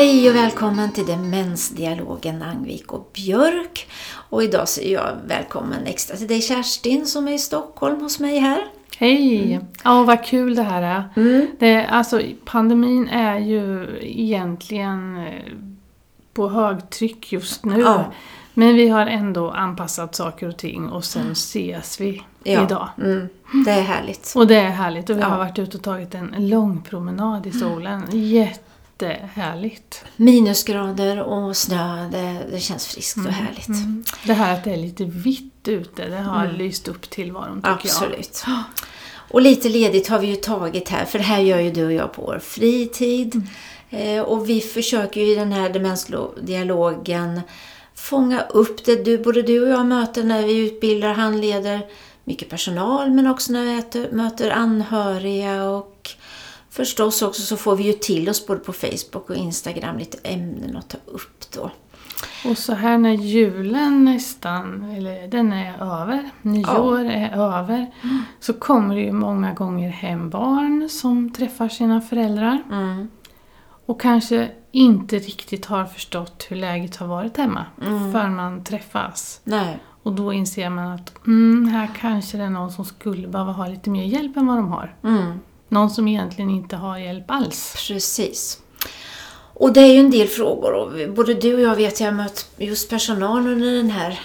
Hej 0.00 0.30
och 0.30 0.36
välkommen 0.36 0.92
till 0.92 1.06
Demensdialogen 1.06 2.42
Angvik 2.42 2.92
och 2.92 3.10
Björk. 3.14 3.88
Och 4.12 4.42
idag 4.42 4.68
så 4.68 4.80
är 4.80 4.92
jag 4.92 5.16
välkommen 5.26 5.86
extra 5.86 6.16
till 6.16 6.26
dig 6.26 6.40
Kerstin 6.40 7.06
som 7.06 7.28
är 7.28 7.32
i 7.32 7.38
Stockholm 7.38 8.00
hos 8.00 8.20
mig 8.20 8.38
här. 8.38 8.64
Hej! 8.98 9.52
Mm. 9.52 9.66
Ja, 9.84 10.02
vad 10.02 10.24
kul 10.24 10.54
det 10.54 10.62
här 10.62 10.82
är. 10.82 11.04
Mm. 11.16 11.46
Det, 11.58 11.86
alltså, 11.86 12.20
pandemin 12.44 13.08
är 13.08 13.38
ju 13.38 13.98
egentligen 14.02 15.16
eh, 15.16 15.52
på 16.34 16.48
högtryck 16.48 17.32
just 17.32 17.64
nu. 17.64 17.80
Ja. 17.80 18.04
Men 18.54 18.74
vi 18.74 18.88
har 18.88 19.06
ändå 19.06 19.50
anpassat 19.50 20.14
saker 20.14 20.48
och 20.48 20.56
ting 20.56 20.88
och 20.88 21.04
sen 21.04 21.32
ses 21.32 22.00
vi 22.00 22.22
Ja. 22.44 22.64
idag. 22.64 22.88
Mm. 22.98 23.28
Det 23.64 23.70
är 23.70 23.82
härligt. 23.82 24.32
Och 24.36 24.46
det 24.46 24.56
är 24.56 24.70
härligt 24.70 25.10
och 25.10 25.16
vi 25.16 25.20
Ja. 25.20 25.26
har 25.28 25.38
varit 25.38 25.58
ute 25.58 25.76
och 25.76 25.82
tagit 25.82 26.14
en 26.14 26.48
lång 26.48 26.82
promenad 26.82 27.46
i 27.46 27.52
solen. 27.52 28.02
Jättehärligt. 29.06 30.04
Minusgrader 30.16 31.20
och 31.20 31.56
snö, 31.56 32.08
det, 32.12 32.40
det 32.50 32.60
känns 32.60 32.86
friskt 32.86 33.16
och 33.16 33.32
härligt. 33.32 33.68
Mm. 33.68 34.04
Det 34.26 34.32
här 34.32 34.54
att 34.54 34.64
det 34.64 34.72
är 34.72 34.76
lite 34.76 35.04
vitt 35.04 35.68
ute, 35.68 36.08
det 36.08 36.16
har 36.16 36.44
Mm. 36.44 36.56
lyst 36.56 36.88
upp 36.88 37.10
tillvaron 37.10 37.56
tycker 37.56 37.68
jag. 37.68 37.74
Absolut. 37.74 38.44
Och 39.32 39.42
lite 39.42 39.68
ledigt 39.68 40.08
har 40.08 40.18
vi 40.18 40.26
ju 40.26 40.36
tagit 40.36 40.88
här, 40.88 41.04
för 41.04 41.18
det 41.18 41.24
här 41.24 41.40
gör 41.40 41.58
ju 41.60 41.70
du 41.70 41.84
och 41.86 41.92
jag 41.92 42.12
på 42.12 42.22
vår 42.22 42.38
fritid. 42.38 43.42
Eh, 43.90 44.20
och 44.20 44.48
vi 44.48 44.60
försöker 44.60 45.20
ju 45.20 45.32
i 45.32 45.34
den 45.34 45.52
här 45.52 45.68
demensdialogen 45.70 47.40
fånga 47.94 48.40
upp 48.40 48.84
det 48.84 49.04
du, 49.04 49.18
både 49.18 49.42
du 49.42 49.62
och 49.62 49.68
jag 49.68 49.86
möter 49.86 50.24
när 50.24 50.42
vi 50.46 50.56
utbildar, 50.58 51.12
handleder 51.12 51.80
mycket 52.24 52.48
personal, 52.48 53.10
men 53.10 53.26
också 53.26 53.52
när 53.52 53.64
vi 53.64 53.78
äter, 53.78 54.08
möter 54.12 54.50
anhöriga 54.50 55.64
och 55.64 56.10
förstås 56.70 57.22
också 57.22 57.42
så 57.42 57.56
får 57.56 57.76
vi 57.76 57.84
ju 57.84 57.92
till 57.92 58.28
oss 58.28 58.46
både 58.46 58.60
på 58.60 58.72
Facebook 58.72 59.30
och 59.30 59.36
Instagram 59.36 59.98
lite 59.98 60.18
ämnen 60.24 60.76
att 60.76 60.88
ta 60.88 60.98
upp 61.06 61.44
då. 61.54 61.70
Och 62.50 62.58
så 62.58 62.74
här 62.74 62.98
när 62.98 63.10
julen 63.12 64.04
nästan, 64.04 64.84
eller 64.90 65.28
den 65.28 65.52
är 65.52 66.00
över, 66.02 66.30
nyår 66.42 66.98
är 67.04 67.30
över, 67.58 67.86
så 68.40 68.52
kommer 68.52 68.94
det 68.94 69.00
ju 69.00 69.12
många 69.12 69.52
gånger 69.52 69.90
hem 69.90 70.30
barn 70.30 70.88
som 70.88 71.32
träffar 71.32 71.68
sina 71.68 72.00
föräldrar 72.00 72.62
Mm. 72.70 73.08
och 73.86 74.00
kanske 74.00 74.50
inte 74.72 75.18
riktigt 75.18 75.66
har 75.66 75.84
förstått 75.84 76.46
hur 76.48 76.56
läget 76.56 76.96
har 76.96 77.06
varit 77.06 77.36
hemma 77.36 77.66
Mm. 77.82 78.12
förrän 78.12 78.36
man 78.36 78.64
träffas. 78.64 79.40
Nej. 79.44 79.78
Och 80.02 80.12
då 80.12 80.32
inser 80.32 80.70
man 80.70 80.86
att 80.92 81.26
mm, 81.26 81.68
här 81.68 81.90
kanske 82.00 82.36
det 82.38 82.44
är 82.44 82.50
någon 82.50 82.72
som 82.72 82.84
skulle 82.84 83.28
behöva 83.28 83.52
ha 83.52 83.66
lite 83.66 83.90
mer 83.90 84.04
hjälp 84.04 84.36
än 84.36 84.46
vad 84.46 84.56
de 84.56 84.68
har. 84.68 84.94
Mm. 85.04 85.40
Någon 85.70 85.90
som 85.90 86.08
egentligen 86.08 86.50
inte 86.50 86.76
har 86.76 86.98
hjälp 86.98 87.30
alls. 87.30 87.74
Precis. 87.88 88.58
Och 89.54 89.72
det 89.72 89.80
är 89.80 89.92
ju 89.92 89.98
en 90.00 90.10
del 90.10 90.28
frågor 90.28 90.72
och 90.72 91.14
både 91.14 91.34
du 91.34 91.54
och 91.54 91.60
jag 91.60 91.76
vet 91.76 92.00
jag 92.00 92.06
har 92.06 92.12
mött 92.12 92.50
just 92.56 92.90
personal 92.90 93.46
under 93.46 93.70
den 93.76 93.90
här 93.90 94.20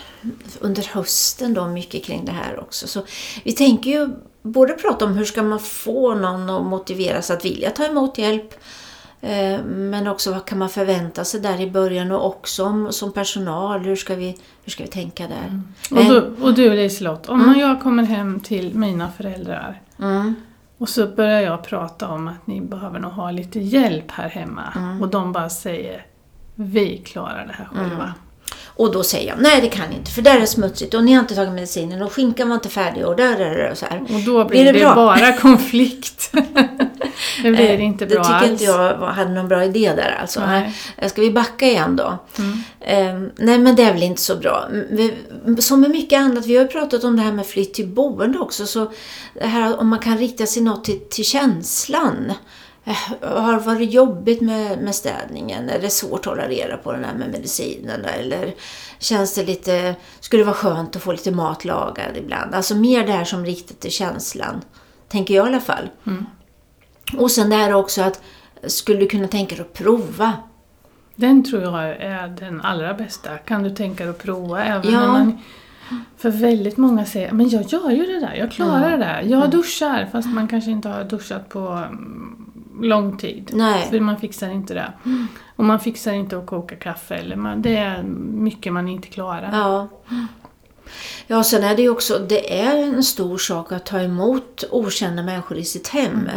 under 0.60 0.84
hösten 0.84 1.54
då 1.54 1.68
mycket 1.68 2.04
kring 2.04 2.26
det 2.26 2.32
här 2.32 2.60
också. 2.60 2.88
Så 2.88 3.02
vi 3.44 3.52
tänker 3.52 3.90
ju 3.90 4.10
både 4.42 4.74
prata 4.74 5.06
om 5.06 5.14
hur 5.18 5.26
ska 5.26 5.44
man 5.44 5.60
få 5.60 6.16
någon 6.16 6.50
att 6.50 6.66
motiveras 6.66 7.32
att 7.32 7.46
vilja 7.46 7.72
ta 7.72 7.86
emot 7.86 8.18
hjälp 8.18 8.54
eh, 9.22 9.64
men 9.66 10.08
också 10.08 10.32
vad 10.32 10.46
kan 10.46 10.58
man 10.58 10.70
förvänta 10.70 11.24
sig 11.26 11.40
där 11.40 11.62
i 11.62 11.72
början 11.72 12.12
och 12.12 12.26
också 12.26 12.64
om, 12.64 12.92
som 12.92 13.12
personal, 13.12 13.80
hur 13.80 13.96
ska 13.96 14.16
vi, 14.16 14.38
hur 14.64 14.72
ska 14.72 14.84
vi 14.84 14.90
tänka 14.90 15.28
där? 15.28 15.62
Och, 15.92 15.96
Men- 15.96 16.08
du, 16.08 16.36
och 16.42 16.54
du 16.54 16.74
Liselott, 16.74 17.30
om 17.30 17.56
jag 17.60 17.82
kommer 17.82 18.04
hem 18.04 18.40
till 18.40 18.76
mina 18.76 19.12
föräldrar 19.12 19.82
Mm, 20.00 20.36
Och 20.78 20.90
så 20.90 21.08
börjar 21.08 21.42
jag 21.42 21.64
prata 21.64 22.08
om 22.08 22.28
att 22.28 22.48
ni 22.48 22.62
behöver 22.62 23.00
nog 23.00 23.12
ha 23.12 23.32
lite 23.32 23.60
hjälp 23.60 24.12
här 24.12 24.30
hemma. 24.30 24.98
Och 25.02 25.08
de 25.08 25.32
bara 25.32 25.50
säger 25.50 26.06
Vi 26.56 26.98
klarar 26.98 27.46
det 27.48 27.54
här 27.54 27.66
själva. 27.66 28.14
Och 28.66 28.92
då 28.92 29.04
säger 29.04 29.30
jag, 29.30 29.42
nej 29.42 29.62
det 29.62 29.68
kan 29.70 29.90
ni 29.90 29.96
inte 29.96 30.12
för 30.12 30.22
där 30.22 30.40
är 30.42 30.46
smutsigt 30.46 30.94
och 30.94 31.04
ni 31.04 31.14
har 31.14 31.20
inte 31.20 31.36
tagit 31.36 31.54
medicinen 31.54 32.02
och 32.02 32.12
skinkan 32.12 32.48
var 32.50 32.56
inte 32.56 32.70
färdig 32.70 33.06
och 33.06 33.16
där 33.16 33.40
är 33.40 33.70
det 33.70 33.76
så 33.76 33.86
här. 33.86 34.02
Och 34.02 34.22
då 34.26 34.46
blir 34.46 34.64
Blir 34.64 34.74
det, 34.74 34.80
det 34.80 34.96
bara 34.96 35.34
konflikt. 35.34 36.32
det 37.44 37.52
blir 37.52 37.70
Eh, 37.70 37.84
inte 37.84 38.06
det 38.06 38.16
bra 38.16 38.24
tycker 38.24 38.36
alls. 38.36 38.50
inte 38.52 38.64
jag 38.64 38.98
hade 38.98 39.32
någon 39.32 39.48
bra 39.48 39.64
idé 39.64 39.94
där 39.96 40.18
alltså. 40.22 40.40
Nej. 40.46 40.74
Nej. 40.98 41.10
Ska 41.10 41.22
vi 41.22 41.32
backa 41.32 41.66
igen 41.68 41.96
då? 41.96 42.18
Mm. 42.38 42.58
Eh, 42.80 43.30
nej 43.38 43.58
men 43.60 43.76
det 43.76 43.84
är 43.84 43.94
väl 43.94 44.04
inte 44.04 44.22
så 44.22 44.36
bra. 44.36 44.68
Mm, 44.72 45.58
som 45.62 45.82
med 45.82 45.90
mycket 45.90 46.20
annat, 46.20 46.46
vi 46.46 46.56
har 46.56 46.64
ju 46.64 46.70
pratat 46.70 47.04
om 47.04 47.16
det 47.16 47.22
här 47.22 47.32
med 47.32 47.46
flytt 47.46 47.74
till 47.74 47.88
boende 47.88 48.40
också. 48.40 48.66
Så 48.66 48.92
det 49.34 49.48
här 49.48 49.80
om 49.80 49.88
man 49.88 50.00
kan 50.00 50.18
rikta 50.18 50.46
sig 50.46 50.64
något 50.64 50.84
till, 50.84 51.00
till 51.10 51.26
känslan. 51.26 52.34
Eh, 52.86 52.96
Har 53.22 53.54
det 53.54 53.60
varit 53.60 53.92
jobbigt 53.94 54.42
med, 54.42 54.78
med 54.82 54.96
städningen? 54.96 55.70
Är 55.70 55.80
det 55.80 55.90
svårt 55.90 56.20
att 56.20 56.26
hålla 56.26 56.48
reda 56.48 56.78
på 56.78 56.92
den 56.92 57.04
här 57.04 57.14
med 57.14 57.30
medicinerna? 57.32 58.10
Eller 58.10 58.54
känns 59.00 59.34
det 59.36 59.44
lite, 59.46 59.96
skulle 60.20 60.42
det 60.42 60.46
vara 60.48 60.56
skönt 60.56 60.96
att 60.96 61.02
få 61.02 61.12
lite 61.12 61.32
mat 61.32 61.66
lagad 61.66 62.18
ibland? 62.18 62.56
Alltså 62.56 62.76
mer 62.76 63.06
det 63.08 63.12
här 63.12 63.26
som 63.26 63.46
riktat 63.46 63.80
till 63.80 63.92
känslan. 63.92 64.62
Tänker 65.10 65.34
jag 65.36 65.46
i 65.46 65.50
alla 65.50 65.60
fall. 65.60 65.90
Och 67.18 67.32
sen 67.32 67.50
det 67.50 67.56
här 67.56 67.74
också 67.74 68.02
att 68.02 68.22
skulle 68.64 69.00
du 69.00 69.08
kunna 69.08 69.28
tänka 69.28 69.56
dig 69.56 69.62
att 69.62 69.74
prova? 69.74 70.34
Den 71.16 71.44
tror 71.44 71.62
jag 71.62 71.90
är 71.90 72.28
den 72.28 72.62
allra 72.62 72.94
bästa. 72.94 73.38
Kan 73.38 73.64
du 73.64 73.70
tänka 73.70 74.04
dig 74.04 74.12
att 74.12 74.24
prova? 74.24 74.64
Även 74.64 74.92
Ja. 74.94 75.00
när 75.00 75.08
man, 75.08 75.40
för 76.18 76.30
väldigt 76.30 76.78
många 76.78 77.06
säger 77.06 77.32
men 77.32 77.50
jag 77.50 77.64
gör 77.64 77.92
ju 77.92 78.06
det 78.06 78.20
där, 78.20 78.34
jag 78.34 78.52
klarar 78.52 78.92
det 78.92 78.98
där. 78.98 79.22
Jag 79.22 79.50
duschar, 79.50 80.10
fast 80.12 80.28
man 80.28 80.48
kanske 80.48 80.72
inte 80.72 80.90
har 80.90 81.04
duschat 81.04 81.50
på 81.50 81.60
mm, 81.60 82.46
lång 82.82 83.18
tid. 83.18 83.52
Nej. 83.54 83.88
För 83.90 84.00
man 84.00 84.18
fixar 84.20 84.50
inte 84.50 84.74
det. 84.74 84.94
Och 85.56 85.66
man 85.66 85.80
fixar 85.80 86.14
inte 86.14 86.38
att 86.38 86.46
koka 86.46 86.76
kaffe. 86.76 87.16
Eller 87.16 87.36
man, 87.36 87.62
det 87.62 87.76
är 87.76 88.04
mycket 88.34 88.74
man 88.74 88.88
inte 88.88 89.08
klarar. 89.08 89.50
Ja. 89.54 89.88
Ja, 91.28 91.44
sen 91.44 91.64
är 91.64 91.76
det 91.76 91.82
ju 91.82 91.90
också, 91.90 92.20
det 92.20 92.62
är 92.62 92.84
en 92.84 93.04
stor 93.04 93.38
sak 93.38 93.72
att 93.72 93.86
ta 93.86 94.00
emot 94.00 94.64
okända 94.72 95.24
människor 95.24 95.58
i 95.58 95.64
sitt 95.66 95.88
hem. 95.88 96.30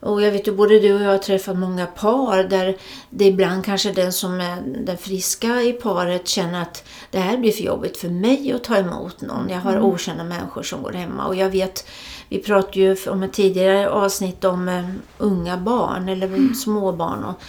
Och 0.00 0.22
jag 0.22 0.32
vet 0.32 0.48
ju, 0.48 0.52
både 0.52 0.78
du 0.78 0.94
och 0.94 1.02
jag 1.02 1.10
har 1.10 1.18
träffat 1.18 1.58
många 1.58 1.86
par 1.86 2.44
där 2.44 2.76
det 3.10 3.24
ibland 3.24 3.64
kanske 3.64 3.92
den 3.92 4.12
som 4.12 4.40
är 4.40 4.60
den 4.60 4.98
friska 4.98 5.62
i 5.62 5.72
paret 5.72 6.28
känner 6.28 6.62
att 6.62 6.84
det 7.10 7.18
här 7.18 7.36
blir 7.36 7.52
för 7.52 7.62
jobbigt 7.62 7.96
för 7.96 8.08
mig 8.08 8.52
att 8.52 8.64
ta 8.64 8.76
emot 8.76 9.20
någon. 9.20 9.48
Jag 9.48 9.58
har 9.58 9.80
okända 9.80 10.24
människor 10.24 10.62
som 10.62 10.82
går 10.82 10.92
hemma. 10.92 11.26
Och 11.26 11.36
jag 11.36 11.50
vet, 11.50 11.86
vi 12.28 12.38
pratade 12.38 12.80
ju 12.80 12.96
om 13.06 13.22
ett 13.22 13.32
tidigare 13.32 13.88
avsnitt 13.88 14.44
om 14.44 14.68
eh, 14.68 14.84
unga 15.18 15.56
barn 15.56 16.08
eller 16.08 16.54
småbarn 16.54 17.24
och, 17.24 17.42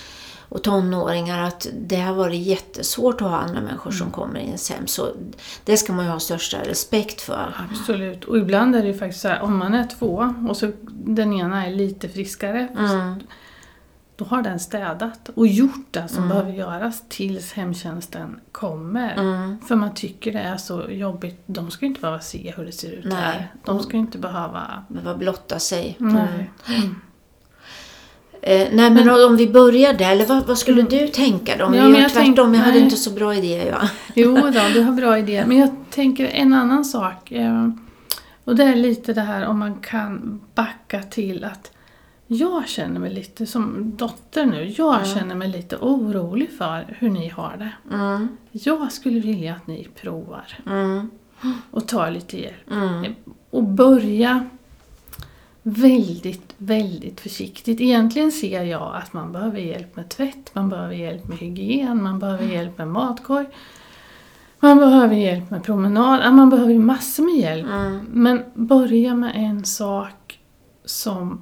och 0.49 0.63
tonåringar 0.63 1.43
att 1.43 1.67
det 1.73 1.99
har 1.99 2.13
varit 2.13 2.41
jättesvårt 2.41 3.21
att 3.21 3.27
ha 3.27 3.37
andra 3.37 3.61
människor 3.61 3.91
som 3.91 4.11
kommer 4.11 4.39
i 4.39 4.43
ens 4.43 4.69
hem. 4.69 4.87
Så 4.87 5.07
det 5.63 5.77
ska 5.77 5.93
man 5.93 6.05
ju 6.05 6.11
ha 6.11 6.19
största 6.19 6.57
respekt 6.63 7.21
för. 7.21 7.55
Absolut. 7.71 8.25
Och 8.25 8.37
ibland 8.37 8.75
är 8.75 8.81
det 8.81 8.87
ju 8.87 8.97
faktiskt 8.97 9.21
så 9.21 9.27
här, 9.27 9.41
om 9.41 9.57
man 9.57 9.73
är 9.73 9.87
två 9.87 10.33
och 10.49 10.57
så 10.57 10.71
den 10.89 11.33
ena 11.33 11.65
är 11.65 11.71
lite 11.71 12.09
friskare. 12.09 12.67
Mm. 12.77 13.19
Då 14.15 14.25
har 14.25 14.41
den 14.41 14.59
städat 14.59 15.29
och 15.35 15.47
gjort 15.47 15.87
det 15.91 16.07
som 16.07 16.29
behöver 16.29 16.51
göras 16.51 17.03
tills 17.09 17.53
hemtjänsten 17.53 18.39
kommer. 18.51 19.13
Mm. 19.13 19.61
För 19.67 19.75
man 19.75 19.93
tycker 19.93 20.33
det 20.33 20.39
är 20.39 20.57
så 20.57 20.85
jobbigt. 20.89 21.43
De 21.45 21.71
ska 21.71 21.85
ju 21.85 21.87
inte 21.87 22.01
behöva 22.01 22.19
se 22.19 22.53
hur 22.57 22.65
det 22.65 22.71
ser 22.71 22.91
ut 22.91 23.05
Nej. 23.05 23.17
här. 23.17 23.53
De 23.65 23.79
ska 23.79 23.93
ju 23.93 23.99
inte 23.99 24.17
behöva... 24.17 24.83
Behöva 24.87 25.17
blotta 25.17 25.59
sig. 25.59 25.95
Nej. 25.99 26.51
Eh, 28.41 28.67
nej 28.71 28.89
men 28.91 29.09
om 29.09 29.37
vi 29.37 29.47
börjar 29.49 29.93
där, 29.93 30.11
eller 30.11 30.25
vad, 30.25 30.47
vad 30.47 30.57
skulle 30.57 30.81
du 30.81 31.07
tänka 31.07 31.57
då? 31.57 31.65
Om 31.65 31.73
Ja, 31.73 31.81
vi 31.81 31.87
men 31.87 31.95
gör 31.95 32.01
jag 32.01 32.11
tvärtom, 32.11 32.35
tänk- 32.35 32.55
jag 32.55 32.59
hade 32.59 32.71
nej. 32.73 32.83
inte 32.83 32.95
så 32.95 33.09
bra 33.11 33.35
idé 33.35 33.63
jag. 33.67 33.89
Jo 34.15 34.35
då, 34.35 34.59
du 34.73 34.81
har 34.81 34.91
bra 34.91 35.17
idéer. 35.19 35.45
Men 35.45 35.57
jag 35.57 35.69
tänker 35.89 36.25
en 36.25 36.53
annan 36.53 36.85
sak. 36.85 37.31
eh, 37.31 37.69
Och 38.43 38.55
det 38.55 38.63
är 38.63 38.75
lite 38.75 39.13
det 39.13 39.21
här 39.21 39.47
om 39.47 39.59
man 39.59 39.75
kan 39.75 40.41
backa 40.55 41.03
till 41.03 41.43
att 41.43 41.71
jag 42.27 42.67
känner 42.67 42.99
mig 42.99 43.13
lite 43.13 43.45
som 43.45 43.93
dotter 43.95 44.45
nu. 44.45 44.73
Jag 44.77 45.07
känner 45.07 45.35
mig 45.35 45.47
lite 45.47 45.75
orolig 45.77 46.49
för 46.57 46.95
hur 46.99 47.09
ni 47.09 47.29
har 47.29 47.55
det. 47.57 47.95
Mm, 47.95 48.27
Jag 48.51 48.91
skulle 48.91 49.19
vilja 49.19 49.53
att 49.53 49.67
ni 49.67 49.87
provar 50.01 50.57
mm, 50.65 51.09
och 51.71 51.87
tar 51.87 52.11
lite 52.11 52.37
hjälp. 52.41 52.71
mm, 52.71 53.13
Och 53.49 53.63
börja 53.63 54.45
väldigt, 55.63 56.53
väldigt 56.57 57.19
försiktigt. 57.21 57.81
Egentligen 57.81 58.31
ser 58.31 58.63
jag 58.63 58.95
att 58.95 59.13
man 59.13 59.31
behöver 59.31 59.59
hjälp 59.59 59.95
med 59.95 60.09
tvätt, 60.09 60.55
man 60.55 60.69
behöver 60.69 60.93
hjälp 60.93 61.27
med 61.27 61.37
hygien, 61.37 62.03
man 62.03 62.19
behöver 62.19 62.45
hjälp 62.45 62.77
med 62.77 62.87
matkorg. 62.87 63.45
Man 64.59 64.77
behöver 64.77 65.15
hjälp 65.15 65.49
med 65.51 65.63
promenad, 65.63 66.33
man 66.33 66.49
behöver 66.49 66.73
ju 66.73 66.79
massor 66.79 67.23
med 67.23 67.35
hjälp. 67.35 67.67
mm, 67.67 68.05
Men 68.09 68.43
börja 68.53 69.15
med 69.15 69.31
en 69.35 69.65
sak 69.65 70.39
som 70.85 71.41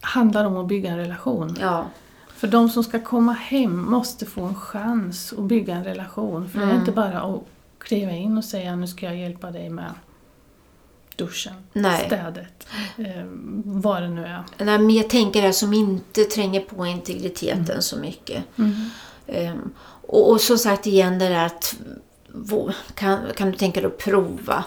handlar 0.00 0.44
om 0.44 0.56
att 0.56 0.68
bygga 0.68 0.90
en 0.90 0.96
relation. 0.98 1.56
ja, 1.60 1.84
För 2.28 2.48
de 2.48 2.68
som 2.68 2.84
ska 2.84 3.00
komma 3.00 3.32
hem 3.32 3.90
måste 3.90 4.26
få 4.26 4.42
en 4.44 4.54
chans 4.54 5.32
att 5.38 5.44
bygga 5.44 5.74
en 5.74 5.84
relation. 5.84 6.48
För 6.48 6.58
det 6.58 6.64
är 6.64 6.68
Mm. 6.68 6.80
inte 6.80 6.92
bara 6.92 7.20
att 7.20 7.40
kliva 7.78 8.12
in 8.12 8.38
och 8.38 8.44
säga 8.44 8.76
nu 8.76 8.86
ska 8.86 9.06
jag 9.06 9.16
hjälpa 9.16 9.50
dig 9.50 9.70
med 9.70 9.90
duschen, 11.24 11.52
Nej. 11.72 12.06
städet, 12.06 12.66
eh, 12.98 13.24
vad 13.64 14.02
det 14.02 14.08
nu 14.08 14.24
är. 14.24 14.44
Nej, 14.58 14.78
men 14.78 14.90
jag 14.90 15.10
tänker 15.10 15.42
det 15.42 15.52
som 15.52 15.72
inte 15.72 16.24
tränger 16.24 16.60
på 16.60 16.86
integriteten 16.86 17.82
så 17.82 17.96
mycket. 17.96 18.44
Ehm, 19.26 19.70
och, 20.06 20.30
och 20.30 20.40
som 20.40 20.58
sagt 20.58 20.86
igen 20.86 21.18
det 21.18 21.28
där 21.28 21.46
att 21.46 21.76
kan, 22.94 23.18
kan 23.36 23.50
du 23.50 23.56
tänka 23.56 23.80
dig 23.80 23.88
att 23.88 23.98
prova? 23.98 24.64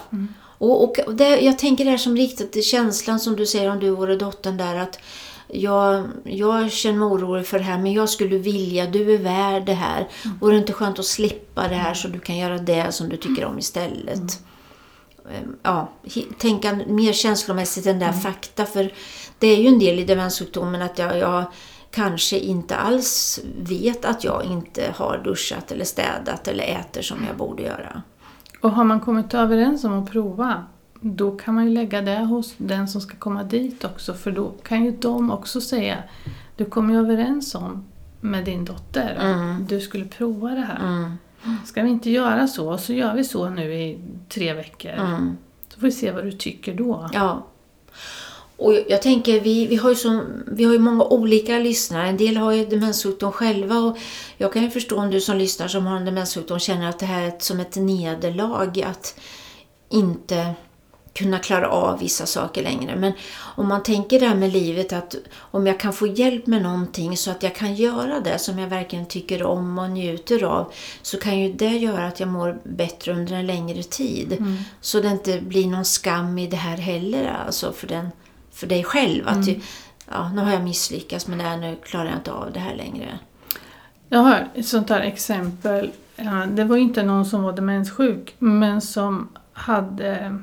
Och, 0.58 0.84
och, 0.84 0.98
och 0.98 1.14
det, 1.14 1.40
jag 1.40 1.58
tänker 1.58 1.84
det 1.84 1.90
här 1.90 1.98
som 1.98 2.16
riktat 2.16 2.52
till 2.52 2.62
känslan 2.62 3.20
som 3.20 3.36
du 3.36 3.46
säger 3.46 3.70
om 3.70 3.78
du 3.80 3.90
vore 3.90 4.16
dottern 4.16 4.56
där 4.56 4.74
att 4.74 4.98
jag, 5.48 6.08
jag 6.24 6.72
känner 6.72 6.98
mig 6.98 7.06
orolig 7.06 7.46
för 7.46 7.58
det 7.58 7.64
här 7.64 7.78
men 7.78 7.92
jag 7.92 8.08
skulle 8.08 8.38
vilja, 8.38 8.86
du 8.86 9.14
är 9.14 9.18
värd 9.18 9.66
det 9.66 9.74
här. 9.74 10.08
Vore 10.40 10.54
det 10.54 10.58
inte 10.58 10.72
skönt 10.72 10.98
att 10.98 11.04
slippa 11.04 11.68
det 11.68 11.74
här 11.74 11.94
så 11.94 12.08
du 12.08 12.18
kan 12.18 12.36
göra 12.36 12.58
det 12.58 12.92
som 12.92 13.08
du 13.08 13.16
tycker 13.16 13.44
om 13.44 13.58
istället? 13.58 14.40
Ehm, 15.30 15.56
Ja, 15.62 15.88
tänka 16.38 16.78
mer 16.86 17.12
känslomässigt 17.12 17.86
än 17.86 17.98
där 17.98 18.12
fakta 18.12 18.64
för 18.66 18.92
det 19.38 19.46
är 19.46 19.56
ju 19.56 19.68
en 19.68 19.78
del 19.78 19.98
i 19.98 20.04
demenssjukdomen 20.04 20.82
att 20.82 20.98
jag, 20.98 21.18
jag 21.18 21.44
kanske 21.90 22.38
inte 22.38 22.76
alls 22.76 23.40
vet 23.58 24.04
att 24.04 24.24
jag 24.24 24.44
inte 24.44 24.94
har 24.96 25.20
duschat 25.24 25.72
eller 25.72 25.84
städat 25.84 26.48
eller 26.48 26.64
äter 26.64 27.02
som 27.02 27.18
jag 27.28 27.36
borde 27.36 27.62
göra. 27.62 28.02
Och 28.60 28.70
har 28.70 28.84
man 28.84 29.00
kommit 29.00 29.34
överens 29.34 29.84
om 29.84 30.02
att 30.02 30.10
prova, 30.10 30.64
då 31.00 31.30
kan 31.36 31.54
man 31.54 31.64
ju 31.64 31.70
lägga 31.74 32.02
det 32.02 32.18
hos 32.18 32.54
den 32.56 32.88
som 32.88 33.00
ska 33.00 33.16
komma 33.16 33.42
dit 33.42 33.84
också. 33.84 34.14
För 34.14 34.30
då 34.30 34.50
kan 34.62 34.84
ju 34.84 34.90
de 34.90 35.30
också 35.30 35.60
säga, 35.60 35.96
du 36.56 36.64
kom 36.64 36.90
ju 36.90 36.98
överens 36.98 37.54
om 37.54 37.84
med 38.20 38.44
din 38.44 38.64
dotter, 38.64 39.16
Mm. 39.20 39.66
du 39.66 39.80
skulle 39.80 40.04
prova 40.04 40.48
det 40.50 40.60
här. 40.60 40.78
Mm, 40.78 41.18
Ska 41.66 41.82
vi 41.82 41.90
inte 41.90 42.10
göra 42.10 42.46
så? 42.48 42.68
Och 42.72 42.80
så 42.80 42.92
gör 42.92 43.14
vi 43.14 43.24
så 43.24 43.48
nu 43.48 43.74
i 43.74 43.98
tre 44.28 44.52
veckor. 44.52 44.90
mm. 44.90 45.36
Så 45.68 45.80
får 45.80 45.86
vi 45.86 45.92
se 45.92 46.10
vad 46.10 46.24
du 46.24 46.32
tycker 46.32 46.74
då. 46.74 47.08
Ja. 47.12 47.46
Och 48.56 48.74
jag- 48.74 48.84
jag 48.88 49.02
tänker, 49.02 49.40
vi, 49.40 49.66
vi, 49.66 49.76
har 49.76 49.88
ju 49.90 49.94
så, 49.96 50.20
vi 50.46 50.64
har 50.64 50.72
ju 50.72 50.78
många 50.78 51.04
olika 51.04 51.58
lyssnare. 51.58 52.08
En 52.08 52.16
del 52.16 52.36
har 52.36 52.52
ju 52.52 52.66
demenssjukdom 52.66 53.32
själva 53.32 53.78
och 53.78 53.98
jag 54.36 54.52
kan 54.52 54.62
ju 54.62 54.70
förstå 54.70 54.96
om 54.98 55.10
du 55.10 55.20
som 55.20 55.36
lyssnar 55.36 55.68
som 55.68 55.86
har 55.86 55.96
en 55.96 56.04
demenssjukdom 56.04 56.58
känner 56.58 56.88
att 56.88 56.98
det 56.98 57.06
här 57.06 57.22
är 57.22 57.28
ett, 57.28 57.42
som 57.42 57.60
ett 57.60 57.76
nederlag 57.76 58.82
att 58.82 59.20
inte 59.88 60.54
kunna 61.14 61.38
klara 61.38 61.68
av 61.68 61.98
vissa 61.98 62.26
saker 62.26 62.62
längre. 62.62 62.96
Men 62.96 63.12
om 63.34 63.68
man 63.68 63.82
tänker 63.82 64.20
det 64.20 64.26
här 64.26 64.34
med 64.34 64.52
livet 64.52 64.92
att 64.92 65.14
om 65.38 65.66
jag 65.66 65.80
kan 65.80 65.92
få 65.92 66.06
hjälp 66.06 66.46
med 66.46 66.62
någonting 66.62 67.16
så 67.16 67.30
att 67.30 67.42
jag 67.42 67.54
kan 67.54 67.74
göra 67.74 68.20
det 68.20 68.38
som 68.38 68.58
jag 68.58 68.68
verkligen 68.68 69.06
tycker 69.06 69.42
om 69.42 69.78
och 69.78 69.90
njuter 69.90 70.44
av 70.44 70.72
så 71.02 71.18
kan 71.18 71.38
ju 71.38 71.52
det 71.52 71.76
göra 71.76 72.06
att 72.06 72.20
jag 72.20 72.28
mår 72.28 72.58
bättre 72.64 73.12
under 73.12 73.34
en 73.34 73.46
längre 73.46 73.82
tid. 73.82 74.44
Så 74.80 75.00
det 75.00 75.08
inte 75.08 75.40
blir 75.40 75.66
någon 75.66 75.84
skam 75.84 76.38
i 76.38 76.46
det 76.46 76.56
här 76.56 76.76
heller 76.76 77.24
alltså 77.46 77.72
för, 77.72 77.86
den, 77.86 78.08
för 78.52 78.66
dig 78.66 78.84
själv. 78.84 79.28
Att 79.28 79.48
ju, 79.48 79.60
ja, 80.10 80.32
nu 80.32 80.42
har 80.42 80.52
jag 80.52 80.64
misslyckats 80.64 81.26
med 81.26 81.38
det 81.38 81.44
här, 81.44 81.56
nu 81.56 81.76
klarar 81.82 82.06
jag 82.06 82.14
inte 82.14 82.32
av 82.32 82.52
det 82.52 82.60
här 82.60 82.74
längre. 82.74 83.18
Jag 84.08 84.18
har 84.18 84.48
ett 84.54 84.66
sånt 84.66 84.90
här 84.90 85.00
exempel. 85.00 85.90
Det 86.48 86.64
var 86.64 86.76
inte 86.76 87.02
någon 87.02 87.26
som 87.26 87.42
var 87.42 87.52
demenssjuk, 87.52 88.34
men 88.38 88.80
som 88.80 89.28
hade 89.52 90.38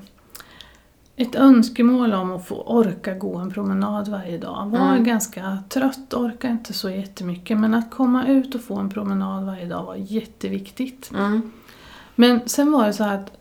ett 1.21 1.35
önskemål 1.35 2.13
om 2.13 2.31
att 2.31 2.47
få 2.47 2.55
orka 2.61 3.13
gå 3.13 3.37
en 3.37 3.51
promenad 3.51 4.07
varje 4.07 4.37
dag. 4.37 4.69
Var 4.69 4.91
Mm. 4.91 5.03
ganska 5.03 5.57
trött, 5.69 6.13
orkade 6.13 6.53
inte 6.53 6.73
så 6.73 6.89
jättemycket, 6.89 7.57
men 7.57 7.73
att 7.73 7.91
komma 7.91 8.27
ut 8.27 8.55
och 8.55 8.61
få 8.61 8.75
en 8.75 8.89
promenad 8.89 9.45
varje 9.45 9.65
dag 9.65 9.83
var 9.83 9.95
jätteviktigt. 9.95 11.11
Mm. 11.15 11.51
Men 12.15 12.41
sen 12.45 12.71
var 12.71 12.87
det 12.87 12.93
så 12.93 13.03
att 13.03 13.31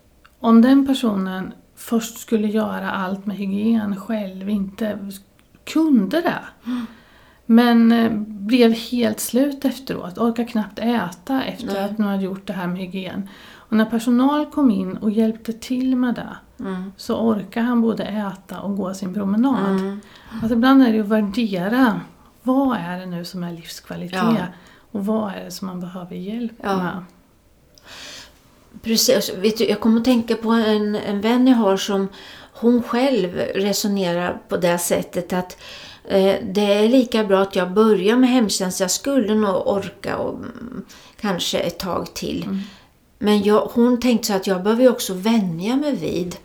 om 0.40 0.62
den 0.62 0.86
personen 0.86 1.52
först 1.76 2.18
skulle 2.18 2.48
göra 2.48 2.90
allt 2.90 3.26
med 3.26 3.36
hygien 3.36 3.96
själv, 3.96 4.48
inte 4.50 4.98
kunde 5.64 6.20
det. 6.20 6.44
Men 7.46 7.92
eh, 7.92 8.12
blev 8.26 8.72
helt 8.72 9.20
slut 9.20 9.64
efteråt, 9.64 10.18
orkar 10.18 10.44
knappt 10.44 10.78
äta 10.78 11.42
efter 11.42 11.66
Nej. 11.66 11.84
att 11.84 11.98
man 11.98 12.08
hade 12.08 12.22
gjort 12.22 12.46
det 12.46 12.52
här 12.52 12.66
med 12.66 12.78
hygien. 12.78 13.28
Och 13.52 13.76
när 13.76 13.84
personal 13.84 14.46
kom 14.46 14.70
in 14.70 14.96
och 14.96 15.10
hjälpte 15.10 15.52
till 15.52 15.96
med 15.96 16.14
det 16.14 16.36
Mm. 16.60 16.92
så 16.96 17.16
orkar 17.20 17.60
han 17.62 17.80
både 17.80 18.04
äta 18.04 18.60
och 18.60 18.76
gå 18.76 18.94
sin 18.94 19.14
promenad. 19.14 19.70
Mm. 19.70 20.00
Att 20.42 20.50
ibland 20.50 20.82
är 20.82 20.92
det 20.92 21.00
att 21.00 21.06
värdera, 21.08 22.00
vad 22.42 22.76
är 22.78 22.98
det 22.98 23.06
nu 23.06 23.24
som 23.24 23.42
är 23.44 23.52
livskvalitet? 23.52 24.18
Ja. 24.18 24.36
Och 24.92 25.06
vad 25.06 25.32
är 25.34 25.44
det 25.44 25.50
som 25.50 25.66
man 25.66 25.80
behöver 25.80 26.16
hjälp 26.16 26.52
Ja. 26.62 26.76
med? 26.76 27.04
Precis. 28.82 29.32
Vet 29.36 29.58
du, 29.58 29.64
jag 29.64 29.80
kommer 29.80 29.98
att 29.98 30.04
tänka 30.04 30.36
på 30.36 30.50
en, 30.50 30.94
en 30.94 31.20
vän 31.20 31.46
jag 31.46 31.56
har 31.56 31.76
som 31.76 32.08
hon 32.52 32.82
själv 32.82 33.34
resonerar 33.54 34.38
på 34.48 34.56
det 34.56 34.78
sättet 34.78 35.32
att 35.32 35.56
eh, 36.08 36.34
det 36.42 36.72
är 36.74 36.88
lika 36.88 37.24
bra 37.24 37.40
att 37.42 37.56
jag 37.56 37.72
börjar 37.72 38.16
med 38.16 38.30
hemtjänst. 38.30 38.80
Jag 38.80 38.90
skulle 38.90 39.34
nog 39.34 39.66
orka 39.68 40.16
och 40.16 40.34
mm, 40.34 40.84
kanske 41.20 41.58
ett 41.58 41.78
tag 41.78 42.14
till. 42.14 42.58
Men 43.18 43.42
jag, 43.42 43.60
hon 43.60 44.00
tänkte 44.00 44.26
så 44.26 44.34
att 44.34 44.46
jag 44.46 44.62
behöver 44.62 44.82
ju 44.82 44.88
också 44.88 45.14
vänja 45.14 45.76
mig 45.76 45.96
vid 45.96 46.36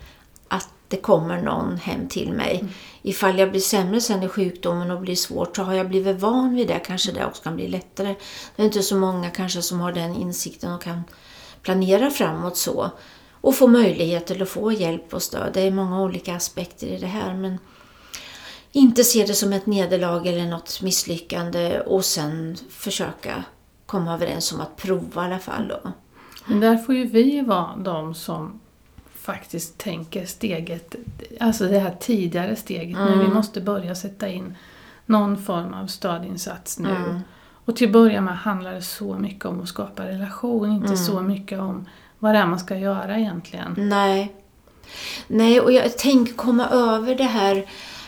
det 0.88 0.98
kommer 0.98 1.42
någon 1.42 1.78
hem 1.78 2.08
till 2.08 2.34
mig. 2.34 2.66
Ifall 3.02 3.40
jag 3.40 3.52
blir 3.52 3.62
sämre 3.62 4.02
sen 4.02 4.24
i 4.24 4.28
sjukdomen 4.28 4.92
och 4.92 5.02
blir 5.02 5.16
svårt 5.16 5.56
så 5.56 5.64
har 5.64 5.74
jag 5.74 5.90
blivit 5.90 6.20
van 6.20 6.56
vid 6.56 6.68
det. 6.68 6.80
Kanske 6.80 7.12
det 7.12 7.26
också 7.26 7.44
kan 7.44 7.56
bli 7.56 7.68
lättare. 7.68 8.16
Det 8.56 8.62
är 8.62 8.66
inte 8.66 8.84
så 8.84 8.96
många 8.96 9.30
kanske 9.30 9.62
som 9.62 9.80
har 9.80 9.92
den 9.92 10.16
insikten 10.16 10.74
och 10.74 10.84
kan 10.84 11.04
planera 11.62 12.10
framåt 12.10 12.58
så. 12.58 12.92
Och 13.32 13.56
få 13.56 13.68
möjlighet 13.68 14.28
till 14.28 14.42
att 14.42 14.50
få 14.50 14.72
hjälp 14.72 15.14
och 15.14 15.22
stöd. 15.22 15.54
Det 15.54 15.62
är 15.62 15.72
många 15.72 16.02
olika 16.02 16.36
aspekter 16.36 16.88
i 16.88 16.98
det 16.98 17.08
här. 17.08 17.34
Men 17.34 17.58
inte 18.72 19.04
se 19.04 19.26
det 19.26 19.34
som 19.34 19.54
ett 19.54 19.66
nederlag 19.66 20.28
eller 20.28 20.46
något 20.46 20.82
misslyckande 20.82 21.80
och 21.80 22.06
sen 22.06 22.58
försöka 22.70 23.44
komma 23.86 24.14
överens 24.14 24.52
om 24.52 24.62
att 24.62 24.76
prova 24.78 25.22
i 25.22 25.26
alla 25.26 25.40
fall. 25.40 25.68
Då. 25.68 25.92
Men 26.46 26.60
där 26.60 26.78
får 26.78 26.96
ju 26.96 27.06
vi 27.06 27.42
vara 27.42 27.76
de 27.76 28.16
som 28.16 28.60
faktiskt 29.26 29.78
tänker 29.78 30.26
steget, 30.26 30.96
alltså 31.40 31.68
det 31.68 31.80
här 31.80 31.96
tidigare 32.00 32.56
steget. 32.56 32.98
Men 32.98 33.20
vi 33.20 33.28
måste 33.28 33.62
börja 33.62 33.96
sätta 33.96 34.28
in 34.28 34.58
någon 35.06 35.38
form 35.44 35.74
av 35.74 35.88
stödinsats 35.88 36.80
nu. 36.80 36.90
Mm. 36.90 37.20
Och 37.66 37.76
till 37.76 37.88
att 37.88 37.94
börja 37.94 38.22
med 38.22 38.38
handlar 38.38 38.74
det 38.74 38.82
så 38.82 39.14
mycket 39.14 39.46
om 39.46 39.62
att 39.62 39.68
skapa 39.68 40.06
relation, 40.06 40.72
inte 40.72 40.98
så 40.98 41.22
mycket 41.22 41.60
om 41.60 41.86
vad 42.20 42.36
det 42.36 42.40
är 42.40 42.46
man 42.46 42.60
ska 42.60 42.78
göra 42.78 43.20
egentligen. 43.20 43.76
Nej. 43.78 44.36
Nej, 45.28 45.60
och 45.60 45.72
jag 45.72 45.98
tänker 45.98 46.34
komma 46.34 46.70
över 46.70 47.16
det 47.16 47.24
här. 47.24 47.66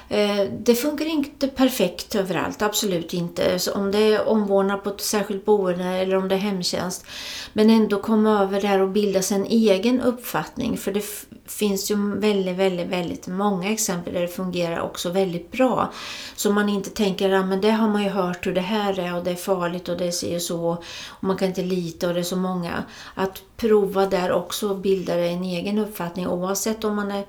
Eh, 0.09 0.45
det 0.59 0.75
funkar 0.75 1.05
inte 1.05 1.47
perfekt 1.47 2.15
överallt, 2.15 2.61
absolut 2.61 3.13
inte. 3.13 3.59
Så 3.59 3.73
om 3.73 3.91
det 3.91 4.13
är 4.13 4.27
omvårdnad 4.27 4.83
på 4.83 4.89
ett 4.89 5.01
särskilt 5.01 5.45
boende 5.45 5.83
eller 5.83 6.15
om 6.15 6.27
det 6.27 6.35
är 6.35 6.39
hemtjänst. 6.39 7.05
Men 7.53 7.69
ändå 7.69 8.01
komma 8.01 8.41
över 8.41 8.61
det 8.61 8.67
här 8.67 8.81
och 8.81 8.89
bilda 8.89 9.21
sig 9.21 9.37
en 9.37 9.45
egen 9.45 10.01
uppfattning. 10.01 10.77
För 10.77 10.91
det 10.91 11.03
finns 11.45 11.91
ju 11.91 12.19
väldigt, 12.19 12.55
väldigt, 12.55 12.87
väldigt 12.87 13.27
många 13.27 13.71
exempel 13.71 14.13
där 14.13 14.21
det 14.21 14.27
fungerar 14.27 14.79
också 14.79 15.09
väldigt 15.09 15.51
bra. 15.51 15.93
Så 16.35 16.51
man 16.51 16.69
inte 16.69 16.89
tänker 16.89 17.31
att 17.31 17.45
men 17.45 17.61
det 17.61 17.71
har 17.71 17.87
man 17.87 18.03
ju 18.03 18.09
hört 18.09 18.47
hur 18.47 18.53
det 18.53 18.61
här 18.61 18.99
är 18.99 19.15
och 19.15 19.23
det 19.23 19.31
är 19.31 19.35
farligt 19.35 19.89
och 19.89 19.97
det 19.97 20.11
ser 20.11 20.39
så 20.39 20.69
och 21.07 21.23
man 21.23 21.37
kan 21.37 21.47
inte 21.47 21.63
lita 21.63 22.07
och 22.07 22.13
det 22.13 22.19
är 22.19 22.23
så 22.23 22.35
många. 22.35 22.83
Att 23.15 23.41
prova 23.57 24.05
där 24.05 24.31
också 24.31 24.69
och 24.69 24.77
bilda 24.77 25.15
en 25.15 25.43
egen 25.43 25.79
uppfattning 25.79 26.27
oavsett 26.27 26.83
om 26.83 26.95
man 26.95 27.11
är 27.11 27.25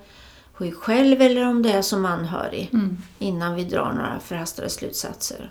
sjuk 0.59 0.75
själv 0.75 1.23
eller 1.23 1.49
om 1.49 1.63
det 1.63 1.73
är 1.73 1.83
som 1.83 2.05
anhörig 2.05 2.71
innan 3.19 3.55
vi 3.55 3.65
drar 3.65 3.93
några 3.93 4.21
förhastade 4.21 4.69
slutsatser. 4.69 5.51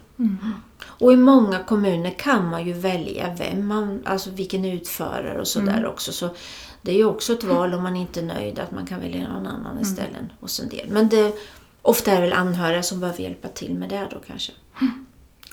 Och 0.81 1.13
i 1.13 1.15
många 1.15 1.63
kommuner 1.63 2.11
kan 2.19 2.49
man 2.49 2.67
ju 2.67 2.73
välja 2.73 3.35
vem 3.37 3.67
man, 3.67 4.01
alltså 4.05 4.29
vilken 4.31 4.65
utförare 4.65 5.39
och 5.39 5.47
sådär 5.47 5.85
också. 5.85 6.11
Så 6.11 6.29
det 6.81 6.91
är 6.91 6.95
ju 6.95 7.05
också 7.05 7.33
ett 7.33 7.43
val 7.43 7.73
om 7.73 7.83
man 7.83 7.95
inte 7.95 8.19
är 8.19 8.25
nöjd 8.25 8.59
att 8.59 8.71
man 8.71 8.85
kan 8.85 8.99
välja 8.99 9.27
någon 9.27 9.47
annan 9.47 9.79
istället 9.81 10.23
hos 10.39 10.59
en 10.59 10.69
del. 10.69 10.87
Men 10.89 11.09
det, 11.09 11.35
ofta 11.81 12.11
är 12.11 12.15
det 12.15 12.21
väl 12.21 12.33
anhöriga 12.33 12.83
som 12.83 12.99
behöver 12.99 13.19
hjälpa 13.19 13.47
till 13.47 13.73
med 13.75 13.89
det 13.89 14.07
då 14.11 14.17
kanske. 14.27 14.51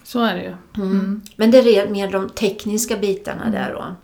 Så 0.04 0.20
är 0.20 0.34
det 0.34 0.42
ju. 0.42 0.82
Mm. 0.84 1.23
Men 1.37 1.50
det 1.50 1.58
är 1.58 1.88
mer 1.88 2.11
de 2.11 2.28
tekniska 2.28 2.96
bitarna 2.96 3.50
där 3.50 3.73
då. 3.73 3.96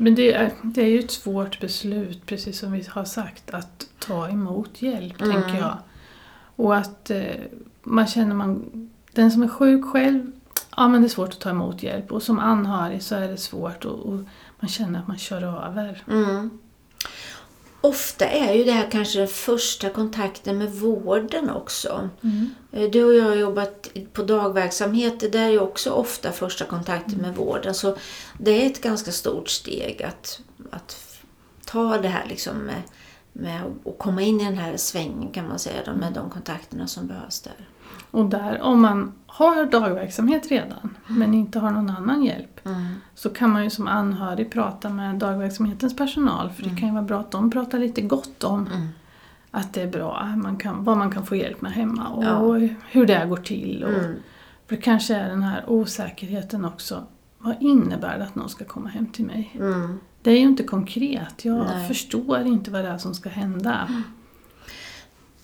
Men 0.00 0.14
det 0.14 0.32
är, 0.32 0.52
det 0.62 0.82
är 0.82 0.86
ju 0.88 0.98
ett 0.98 1.10
svårt 1.10 1.60
beslut, 1.60 2.26
precis 2.26 2.58
som 2.58 2.72
vi 2.72 2.84
har 2.88 3.04
sagt, 3.04 3.50
att 3.50 3.86
ta 3.98 4.28
emot 4.28 4.82
hjälp, 4.82 5.22
Mm. 5.22 5.32
tänker 5.42 5.58
jag. 5.58 5.78
Och 6.56 6.76
att 6.76 7.10
eh, 7.10 7.22
man 7.82 8.06
känner 8.06 8.34
man, 8.34 8.64
den 9.12 9.30
som 9.30 9.42
är 9.42 9.48
sjuk 9.48 9.84
själv, 9.84 10.32
ja 10.76 10.88
men 10.88 11.02
det 11.02 11.06
är 11.06 11.08
svårt 11.08 11.28
att 11.32 11.40
ta 11.40 11.50
emot 11.50 11.82
hjälp. 11.82 12.12
Och 12.12 12.22
som 12.22 12.38
anhörig 12.38 13.02
så 13.02 13.14
är 13.14 13.28
det 13.28 13.36
svårt 13.36 13.84
och, 13.84 13.98
och 13.98 14.20
man 14.60 14.68
känner 14.68 14.98
att 15.00 15.08
man 15.08 15.18
kör 15.18 15.42
över. 15.68 16.02
Mm. 16.08 16.50
Ofta 17.80 18.26
är 18.26 18.54
ju 18.54 18.64
det 18.64 18.72
här 18.72 18.90
kanske 18.90 19.18
den 19.18 19.28
första 19.28 19.90
kontakten 19.90 20.58
med 20.58 20.70
vården 20.72 21.50
också. 21.50 22.08
Eh, 22.72 22.90
Du 22.90 23.04
och 23.04 23.14
jag 23.14 23.24
har 23.24 23.34
jobbat 23.34 23.88
på 24.12 24.22
dagverksamhet. 24.22 25.20
Det 25.20 25.28
där 25.28 25.44
är 25.44 25.50
ju 25.50 25.60
också 25.60 25.90
ofta 25.90 26.32
första 26.32 26.64
kontakten 26.64 27.18
med 27.18 27.36
vården. 27.36 27.74
Så 27.74 27.96
det 28.38 28.62
är 28.62 28.66
ett 28.66 28.82
ganska 28.82 29.12
stort 29.12 29.48
steg 29.48 30.02
att, 30.02 30.40
att 30.70 30.96
ta 31.64 31.98
det 31.98 32.08
här 32.08 32.26
liksom 32.28 32.56
med, 32.56 32.82
med 33.32 33.62
att 33.84 33.98
komma 33.98 34.22
in 34.22 34.40
i 34.40 34.44
den 34.44 34.58
här 34.58 34.76
svängen 34.76 35.30
kan 35.32 35.48
man 35.48 35.58
säga, 35.58 35.94
med 35.94 36.12
de 36.12 36.30
kontakterna 36.30 36.86
som 36.86 37.06
behövs 37.06 37.40
där. 37.40 37.68
Och 38.10 38.24
där, 38.24 38.60
om 38.60 38.80
man 38.80 39.12
har 39.26 39.66
dagverksamhet 39.66 40.46
redan 40.50 40.96
men 41.06 41.34
inte 41.34 41.58
har 41.58 41.70
någon 41.70 41.90
annan 41.90 42.24
hjälp 42.24 42.57
Mm. 42.68 42.86
så 43.14 43.30
kan 43.30 43.50
man 43.52 43.64
ju 43.64 43.70
som 43.70 43.86
anhörig 43.88 44.50
prata 44.52 44.88
med 44.88 45.14
dagverksamhetens 45.14 45.96
personal 45.96 46.50
för 46.50 46.62
det 46.62 46.76
kan 46.76 46.88
ju 46.88 46.94
vara 46.94 47.02
bra 47.04 47.20
att 47.20 47.30
de 47.30 47.50
pratar 47.50 47.78
lite 47.78 48.00
gott 48.02 48.44
om 48.44 48.66
Mm. 48.66 48.88
att 49.50 49.72
det 49.74 49.82
är 49.82 49.86
bra, 49.90 50.32
man 50.36 50.56
kan, 50.56 50.84
vad 50.84 50.96
man 50.96 51.10
kan 51.10 51.26
få 51.26 51.36
hjälp 51.36 51.60
med 51.60 51.72
hemma 51.72 52.08
och 52.08 52.24
Ja. 52.24 52.68
hur 52.90 53.06
det 53.06 53.26
går 53.28 53.36
till. 53.36 53.84
Och, 53.84 53.90
Mm. 53.90 54.14
För 54.66 54.76
det 54.76 54.82
kanske 54.82 55.14
är 55.14 55.28
den 55.28 55.42
här 55.42 55.64
osäkerheten 55.70 56.64
också. 56.64 57.02
Vad 57.38 57.54
innebär 57.62 58.18
det 58.18 58.24
att 58.24 58.34
någon 58.34 58.48
ska 58.48 58.64
komma 58.64 58.88
hem 58.88 59.06
till 59.06 59.24
mig? 59.24 59.56
Mm. 59.60 60.00
Det 60.22 60.30
är 60.30 60.34
ju 60.34 60.40
inte 60.46 60.62
konkret. 60.62 61.44
Jag 61.44 61.66
Nej. 61.66 61.88
förstår 61.88 62.40
inte 62.46 62.70
vad 62.70 62.84
det 62.84 62.88
är 62.90 62.98
som 62.98 63.14
ska 63.14 63.28
hända. 63.28 63.88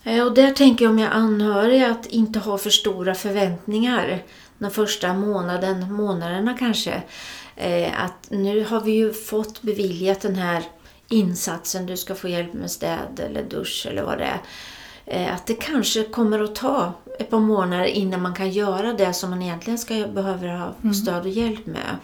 Eh, 0.03 0.25
Och 0.25 0.33
där 0.33 0.51
tänker 0.51 0.85
jag 0.85 0.91
om 0.91 0.99
jag 0.99 1.11
anhörig 1.13 1.83
att 1.83 2.05
inte 2.05 2.39
ha 2.39 2.57
för 2.57 2.69
stora 2.69 3.15
förväntningar 3.15 4.23
den 4.57 4.71
första 4.71 5.13
månaden, 5.13 5.93
månaderna 5.93 6.57
kanske. 6.57 7.03
Eh, 7.55 8.03
att 8.03 8.27
nu 8.29 8.65
har 8.65 8.81
vi 8.81 8.91
ju 8.91 9.13
fått 9.13 9.61
beviljat 9.61 10.21
den 10.21 10.35
här 10.35 10.63
insatsen, 11.09 11.85
du 11.85 11.97
ska 11.97 12.15
få 12.15 12.27
hjälp 12.27 12.53
med 12.53 12.71
städ 12.71 13.19
eller 13.19 13.43
dusch 13.43 13.87
eller 13.89 14.03
vad 14.03 14.17
det 14.17 14.23
är. 14.23 14.41
Eh, 15.05 15.33
att 15.35 15.47
det 15.47 15.53
kanske 15.53 16.03
kommer 16.03 16.43
att 16.43 16.55
ta 16.55 16.93
ett 17.19 17.29
par 17.29 17.39
månader 17.39 17.85
innan 17.85 18.21
man 18.21 18.33
kan 18.33 18.49
göra 18.49 18.93
det 18.93 19.13
som 19.13 19.29
man 19.29 19.41
egentligen 19.41 19.79
ska 19.79 20.07
behöver 20.07 20.47
ha 20.47 20.93
stöd 20.93 21.21
och 21.21 21.29
hjälp 21.29 21.65
med. 21.65 21.97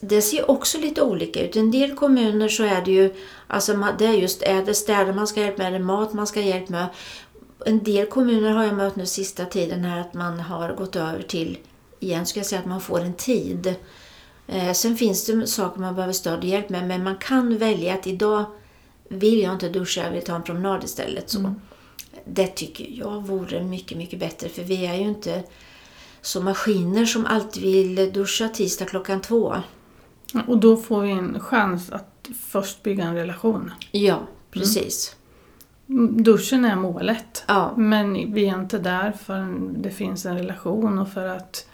Det 0.00 0.22
ser 0.22 0.50
också 0.50 0.78
lite 0.78 1.02
olika 1.02 1.44
ut. 1.44 1.56
I 1.56 1.58
en 1.58 1.70
del 1.70 1.94
kommuner 1.94 2.48
så 2.48 2.62
är 2.62 2.82
det 2.84 2.90
ju, 2.90 3.14
alltså 3.46 3.86
det 3.98 4.06
är 4.06 4.12
just 4.12 4.42
är 4.42 4.62
det 4.64 4.74
städer 4.74 5.12
man 5.12 5.26
ska 5.26 5.40
hjälp 5.40 5.58
med, 5.58 5.66
är 5.66 5.70
det 5.70 5.78
mat 5.78 6.12
man 6.12 6.26
ska 6.26 6.40
hjälp 6.40 6.68
med. 6.68 6.86
En 7.66 7.82
del 7.82 8.06
kommuner 8.06 8.50
har 8.50 8.64
jag 8.64 8.76
mött 8.76 8.96
nu 8.96 9.06
sista 9.06 9.44
tiden 9.44 9.84
här 9.84 10.00
att 10.00 10.14
man 10.14 10.40
har 10.40 10.74
gått 10.74 10.96
över 10.96 11.22
till, 11.22 11.58
igen 12.00 12.26
ska 12.26 12.40
jag 12.40 12.46
säga 12.46 12.60
att 12.60 12.66
man 12.66 12.80
får 12.80 13.00
en 13.00 13.14
tid. 13.14 13.74
Eh, 14.46 14.72
sen 14.72 14.96
finns 14.96 15.26
det 15.26 15.46
saker 15.46 15.80
man 15.80 15.94
behöver 15.94 16.12
stöd 16.12 16.38
och 16.38 16.44
hjälp 16.44 16.68
med 16.68 16.88
men 16.88 17.04
man 17.04 17.16
kan 17.16 17.58
välja 17.58 17.94
att 17.94 18.06
idag 18.06 18.44
vill 19.08 19.42
jag 19.42 19.52
inte 19.52 19.68
duscha, 19.68 20.04
jag 20.04 20.10
vill 20.10 20.24
ta 20.24 20.34
en 20.36 20.42
promenad 20.42 20.84
istället. 20.84 21.30
Så. 21.30 21.54
Det 22.24 22.46
tycker 22.46 22.86
jag 22.90 23.26
vore 23.26 23.64
mycket, 23.64 23.98
mycket 23.98 24.18
bättre 24.18 24.48
för 24.48 24.62
vi 24.62 24.86
är 24.86 24.94
ju 24.94 25.08
inte 25.08 25.42
så 26.20 26.40
maskiner 26.40 27.04
som 27.04 27.26
alltid 27.26 27.62
vill 27.62 28.12
duscha 28.12 28.48
tisdag 28.48 28.84
klockan 28.84 29.20
två. 29.20 29.56
Och 30.46 30.58
då 30.58 30.76
får 30.76 31.00
vi 31.00 31.10
en 31.10 31.40
chans 31.40 31.90
att 31.90 32.28
först 32.40 32.82
bygga 32.82 33.04
en 33.04 33.14
relation. 33.14 33.72
Ja, 33.90 34.20
precis. 34.50 35.16
Duschen 36.10 36.64
är 36.64 36.76
målet. 36.76 37.44
Ja. 37.48 37.72
Men 37.76 38.32
vi 38.34 38.48
är 38.48 38.58
inte 38.60 38.78
där 38.78 39.12
förrän 39.12 39.82
det 39.82 39.90
finns 39.90 40.26
en 40.26 40.38
relation 40.38 40.98
och 40.98 41.08
för 41.08 41.28
att 41.28 41.68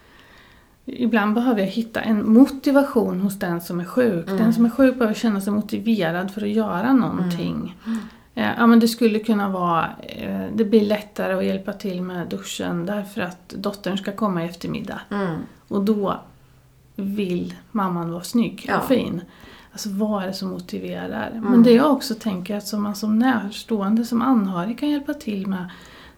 Ibland 0.85 1.35
behöver 1.35 1.61
jag 1.61 1.67
hitta 1.69 2.01
en 2.01 2.33
motivation 2.33 3.21
hos 3.21 3.39
den 3.39 3.61
som 3.61 3.81
är 3.81 3.85
sjuk. 3.85 4.27
Den 4.27 4.55
som 4.55 4.65
är 4.65 4.71
sjuk 4.71 4.95
behöver 4.99 5.15
känna 5.15 5.41
sig 5.41 5.53
motiverad 5.53 6.31
för 6.31 6.43
att 6.43 6.49
göra 6.49 6.93
någonting. 6.93 7.77
Eh, 8.35 8.51
Ja, 8.59 8.67
men 8.67 8.81
det 8.81 8.89
skulle 8.89 9.19
kunna 9.19 9.49
vara, 9.49 9.89
eh, 10.03 10.47
det 10.55 10.65
blir 10.65 10.81
lättare 10.81 11.33
att 11.35 11.45
hjälpa 11.45 11.73
till 11.73 12.03
med 12.03 12.29
duschen 12.29 12.87
därför 12.87 13.21
att 13.21 13.49
dottern 13.49 13.99
ska 13.99 14.13
komma 14.13 14.43
i 14.43 14.47
eftermiddag. 14.47 15.01
Mm. 15.11 15.37
Och 15.69 15.85
då 15.85 16.21
vill 16.97 17.55
mamman 17.73 18.11
vara 18.13 18.23
snygg 18.23 18.65
Ja. 18.69 18.79
och 18.79 18.85
fin. 18.85 19.21
Alltså 19.79 19.91
vad 19.91 20.23
är 20.23 20.27
det 20.27 20.33
som 20.33 20.51
motiverar? 20.51 21.41
Men 21.43 21.63
det 21.63 21.73
jag 21.73 21.93
också 21.93 22.15
tänker 22.15 22.57
att 22.57 22.67
som 22.67 22.83
man 22.83 22.97
som 22.97 23.19
närstående, 23.19 24.05
som 24.05 24.23
anhörig 24.23 24.79
kan 24.79 24.91
hjälpa 24.91 25.15
till 25.15 25.47
med 25.47 25.71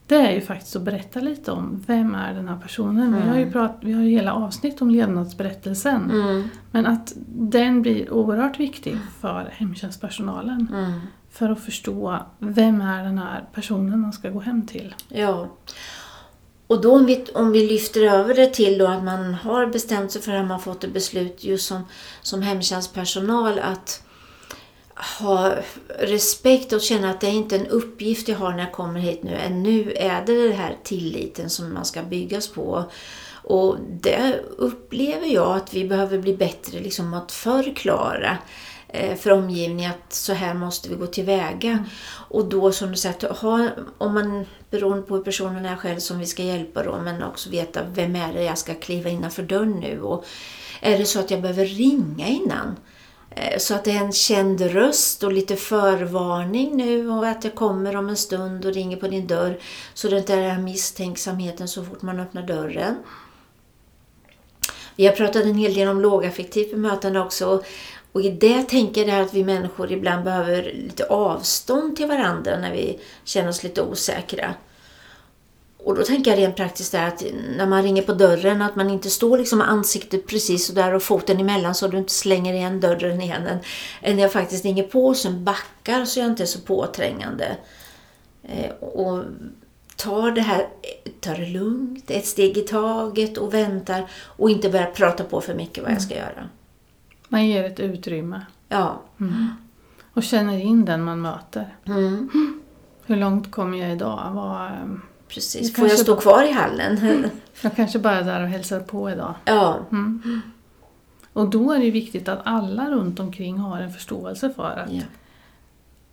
det 0.07 0.17
är 0.17 0.33
ju 0.33 0.41
faktiskt 0.41 0.77
att 0.77 0.83
berätta 0.83 1.21
lite 1.21 1.53
om 1.53 1.85
vem 1.87 2.15
är 2.15 2.35
den 2.35 2.49
här 2.49 2.59
personen. 2.59 3.23
Vi 3.23 3.29
har 3.29 3.39
ju 3.39 3.51
prat, 3.51 3.79
vi 3.81 3.93
har 3.93 4.03
ju 4.03 4.11
hela 4.11 4.33
avsnitt 4.33 4.83
om 4.83 4.91
levnadsberättelsen. 4.91 6.11
Mm. 6.11 6.49
Men 6.71 6.87
att 6.87 7.13
den 7.29 7.83
blir 7.83 8.13
oerhört 8.13 8.61
viktig 8.61 8.99
för 9.21 9.51
hemtjänstpersonalen. 9.53 10.69
Mm. 10.73 11.01
För 11.31 11.51
att 11.51 11.61
förstå 11.61 12.19
vem 12.39 12.81
är 12.81 13.05
den 13.05 13.19
här 13.19 13.45
personen 13.53 14.01
man 14.01 14.13
ska 14.13 14.31
gå 14.31 14.41
hem 14.41 14.67
till. 14.67 14.95
Ja. 15.09 15.49
Och 16.71 16.81
då 16.81 16.95
om 16.95 17.07
vi, 17.07 17.25
om 17.35 17.53
vi 17.53 17.69
lyfter 17.69 18.03
över 18.03 18.35
det 18.35 18.47
till 18.47 18.79
då 18.79 18.87
att 18.87 19.05
man 19.05 19.35
har 19.35 19.67
bestämt 19.67 20.13
sig 20.13 20.23
för 20.23 20.33
att 20.33 20.47
man 20.47 20.61
fått 20.61 20.85
ett 20.85 20.93
beslut 20.93 21.45
just 21.45 21.67
som, 21.67 21.83
som 22.23 22.43
hemtjänstpersonal 22.43 23.59
att 23.59 24.03
ha 25.21 25.55
respekt 25.99 26.73
och 26.73 26.81
känna 26.81 27.11
att 27.11 27.21
det 27.21 27.27
är 27.27 27.33
inte 27.33 27.57
en 27.57 27.67
uppgift 27.67 28.29
jag 28.29 28.37
har 28.37 28.51
när 28.51 28.59
jag 28.59 28.73
kommer 28.73 29.01
hit 29.01 29.23
nu. 29.23 29.35
Än 29.35 29.63
nu 29.63 29.93
är 29.93 30.27
det 30.27 30.49
den 30.49 30.57
här 30.57 30.77
tilliten 30.83 31.51
som 31.51 31.75
man 31.75 31.85
ska 31.85 32.03
byggas 32.03 32.49
på. 32.49 32.85
Och 33.43 33.77
det 33.91 34.41
upplever 34.57 35.27
jag 35.27 35.57
att 35.57 35.75
vi 35.75 35.85
behöver 35.85 36.19
bli 36.19 36.37
bättre 36.37 36.81
liksom 36.81 37.15
att 37.15 37.33
förklara 37.33 38.39
för 39.17 39.33
omgivningen 39.33 39.91
att 39.91 40.13
så 40.13 40.33
här 40.33 40.55
måste 40.55 40.89
vi 40.89 40.95
gå 40.95 41.07
tillväga. 41.07 41.85
Och 42.29 42.45
då 42.45 42.73
som 42.73 42.91
du 42.91 42.97
säger, 42.97 43.31
att 43.31 43.39
ha, 43.39 43.69
om 43.99 44.15
man, 44.15 44.47
beroende 44.71 45.03
på 45.03 45.17
hur 45.17 45.23
personen 45.23 45.67
är 45.67 45.77
själv 45.77 45.99
som 45.99 46.19
vi 46.19 46.27
ska 46.27 46.43
hjälpa 46.43 46.83
då, 46.83 46.99
men 47.05 47.23
också 47.23 47.51
veta 47.51 47.81
vem 47.95 48.17
är 48.17 48.33
det 48.33 48.43
jag 48.43 48.59
ska 48.59 48.75
kliva 48.75 49.11
innanför 49.11 49.43
dörren 49.43 49.81
nu. 49.81 50.01
Och 50.03 50.25
är 50.81 50.99
det 50.99 51.05
så 51.05 51.21
att 51.21 51.31
jag 51.31 51.43
behöver 51.43 51.65
ringa 51.65 52.27
innan? 52.27 52.77
Eh, 53.31 53.59
Så 53.59 53.75
att 53.75 53.85
det 53.85 53.91
är 53.91 54.05
en 54.05 54.13
känd 54.13 54.61
röst 54.61 55.23
och 55.23 55.33
lite 55.33 55.57
förvarning 55.57 56.77
nu 56.77 57.11
och 57.11 57.29
att 57.29 57.45
jag 57.45 57.55
kommer 57.55 57.97
om 57.97 58.09
en 58.09 58.17
stund 58.17 58.65
och 58.67 58.75
ringer 58.75 58.97
på 58.97 59.09
din 59.09 59.27
dörr. 59.27 59.59
Så 59.95 60.09
det 60.09 60.19
inte 60.19 60.33
är 60.35 60.41
den 60.41 60.51
här 60.51 60.63
misstänksamheten 60.63 61.69
så 61.69 61.85
fort 61.85 62.03
man 62.03 62.21
öppnar 62.21 62.43
dörren. 62.43 62.97
Vi 64.97 65.07
har 65.07 65.15
pratat 65.15 65.45
en 65.45 65.55
hel 65.55 65.75
del 65.75 65.89
om 65.89 66.01
lågaffektivt 66.01 66.71
bemötande 66.71 67.21
också. 67.21 67.63
Och 68.13 68.23
i 68.23 68.31
det 68.31 68.63
tänker 68.63 69.09
jag 69.09 69.21
att 69.21 69.35
vi 69.35 69.45
människor 69.45 69.93
ibland 69.93 70.25
behöver 70.25 70.63
lite 70.63 71.05
avstånd 71.05 71.97
till 71.97 72.07
varandra 72.07 72.59
när 72.59 72.73
vi 72.73 72.99
känner 73.25 73.49
oss 73.49 73.63
lite 73.63 73.83
osäkra. 73.83 74.55
Och 75.85 75.95
då 75.95 76.03
tänker 76.03 76.31
jag 76.31 76.39
rent 76.39 76.57
praktiskt 76.57 76.93
där 76.93 77.09
att 77.09 77.25
när 77.57 77.67
man 77.67 77.83
ringer 77.83 78.03
på 78.03 78.13
dörren 78.13 78.63
att 78.63 78.77
man 78.77 78.91
inte 78.91 79.11
står 79.11 79.39
liksom 79.39 79.59
med 79.59 79.69
ansiktet 79.69 80.27
precis 80.27 80.67
så 80.67 80.73
där 80.73 80.95
och 80.95 81.03
foten 81.03 81.41
emellan 81.41 81.75
så 81.75 81.89
du 81.89 81.99
inte 81.99 82.13
slänger 82.13 82.55
igen 82.55 82.81
dörren 82.81 83.21
igen. 83.21 83.47
Än, 83.47 83.59
än 84.03 84.19
jag 84.19 84.33
faktiskt 84.33 84.65
ringer 84.65 84.83
på 84.83 85.07
och 85.07 85.17
sen 85.17 85.45
backar 85.45 86.05
så 86.05 86.21
jag 86.21 86.27
inte 86.27 86.43
är 86.43 86.47
så 86.47 86.61
påträngande. 86.61 87.57
Eh, 88.43 88.71
och 88.71 89.25
tar 89.97 90.31
det 90.31 90.41
här, 90.41 90.69
tar 91.21 91.35
det 91.35 91.47
lugnt, 91.47 92.11
ett 92.11 92.27
steg 92.27 92.59
i 92.59 92.61
taget 92.61 93.39
och 93.39 93.55
väntar 93.55 94.11
och 94.13 94.51
inte 94.51 94.69
börjar 94.69 94.91
prata 94.91 95.25
på 95.25 95.41
för 95.41 95.55
mycket 95.55 95.85
vad 95.85 95.93
jag 95.93 96.03
ska 96.03 96.15
göra. 96.15 96.49
Man 97.33 97.47
ger 97.47 97.65
ett 97.65 97.81
utrymme 97.81 98.47
Ja. 98.69 99.01
och 100.13 100.23
känner 100.23 100.59
in 100.59 100.85
den 100.85 101.03
man 101.05 101.21
möter. 101.21 101.75
Mm. 101.85 102.29
Hur 103.07 103.17
långt 103.17 103.51
kommer 103.51 103.79
jag 103.79 103.93
idag? 103.93 104.31
Vad, 104.35 104.67
ehm, 104.67 105.01
Precis. 105.29 105.75
Får 105.75 105.89
jag 105.89 105.99
stå 105.99 106.13
bara- 106.15 106.21
kvar 106.21 106.43
i 106.43 106.53
hallen? 106.53 107.31
jag 107.63 107.77
kanske 107.77 107.99
bara 107.99 108.15
är 108.19 108.25
där 108.25 108.43
och 108.43 108.49
hälsar 108.49 108.81
på 108.81 109.11
idag. 109.11 109.35
ja. 109.45 109.79
Och 111.33 111.49
då 111.51 111.73
är 111.73 111.79
det 111.81 111.91
viktigt 111.91 112.29
att 112.29 112.41
alla 112.45 112.91
runt 112.91 113.21
omkring 113.21 113.59
har 113.59 113.81
en 113.81 113.93
förståelse 113.93 114.51
för 114.57 114.71
att 114.79 114.93
ja. 114.93 115.03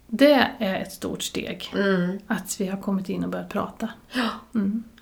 det 0.07 0.47
är 0.59 0.75
ett 0.81 0.91
stort 0.91 1.23
steg. 1.23 1.73
Mm. 1.77 2.19
Att 2.27 2.55
vi 2.59 2.67
har 2.67 2.81
kommit 2.81 3.09
in 3.09 3.23
och 3.23 3.29
börjat 3.29 3.49
prata. 3.49 3.89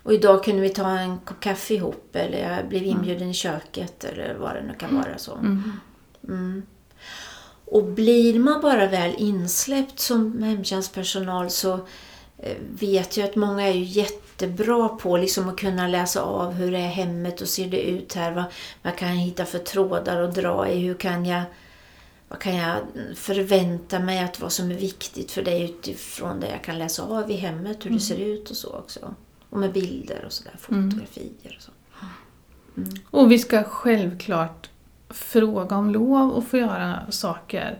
Och 0.02 0.12
idag 0.12 0.44
kunde 0.44 0.62
vi 0.62 0.68
ta 0.68 0.88
en 0.98 1.18
kopp 1.18 1.40
kaffe 1.40 1.74
ihop 1.74 2.10
eller 2.16 2.50
jag 2.50 2.68
blev 2.68 2.82
inbjuden 2.82 3.28
i 3.30 3.34
köket 3.34 4.04
eller 4.04 4.34
vad 4.40 4.54
det 4.54 4.62
nu 4.62 4.74
kan 4.78 4.94
vara. 4.96 5.18
så. 5.18 5.38
Mm. 6.28 6.62
Och 7.64 7.84
blir 7.84 8.38
man 8.38 8.60
bara 8.60 8.86
väl 8.86 9.14
insläppt 9.18 10.00
som 10.00 10.42
hemtjänstpersonal 10.42 11.50
så 11.50 11.72
eh, 12.38 12.56
vet 12.80 13.16
jag 13.16 13.28
att 13.28 13.36
många 13.36 13.68
är 13.68 13.72
ju 13.72 13.84
jättebra 13.84 14.88
på 14.88 15.16
liksom 15.16 15.48
att 15.48 15.58
kunna 15.58 15.88
läsa 15.88 16.22
av 16.22 16.52
hur 16.52 16.74
är 16.74 16.88
hemmet 16.88 17.40
och 17.40 17.48
ser 17.48 17.66
det 17.66 17.82
ut 17.82 18.14
här. 18.14 18.32
Vad, 18.32 18.44
vad 18.82 18.96
kan 18.96 19.08
jag 19.08 19.16
hitta 19.16 19.44
för 19.44 19.58
trådar 19.58 20.22
att 20.22 20.34
dra 20.34 20.68
i? 20.68 20.78
Hur 20.78 20.94
kan 20.94 21.26
jag, 21.26 21.42
vad 22.28 22.38
kan 22.38 22.56
jag 22.56 22.76
förvänta 23.14 23.98
mig 23.98 24.18
att 24.18 24.40
vad 24.40 24.52
som 24.52 24.70
är 24.70 24.74
viktigt 24.74 25.30
för 25.30 25.42
dig 25.42 25.64
utifrån 25.64 26.40
det 26.40 26.48
jag 26.48 26.64
kan 26.64 26.78
läsa 26.78 27.02
av 27.02 27.30
i 27.30 27.36
hemmet, 27.36 27.86
hur 27.86 27.90
det 27.90 28.00
ser 28.00 28.18
ut 28.18 28.50
och 28.50 28.56
så 28.56 28.72
också. 28.72 29.14
Och 29.50 29.58
med 29.58 29.72
bilder 29.72 30.24
och 30.26 30.32
sådär, 30.32 30.56
fotografier 30.58 31.58
och 31.58 31.62
så. 31.62 31.72
Och 33.10 33.32
vi 33.32 33.38
ska 33.38 33.64
självklart 33.64 34.70
fråga 35.08 35.76
om 35.76 35.90
lov 35.90 36.30
och 36.30 36.44
få 36.44 36.56
göra 36.56 37.10
saker. 37.10 37.78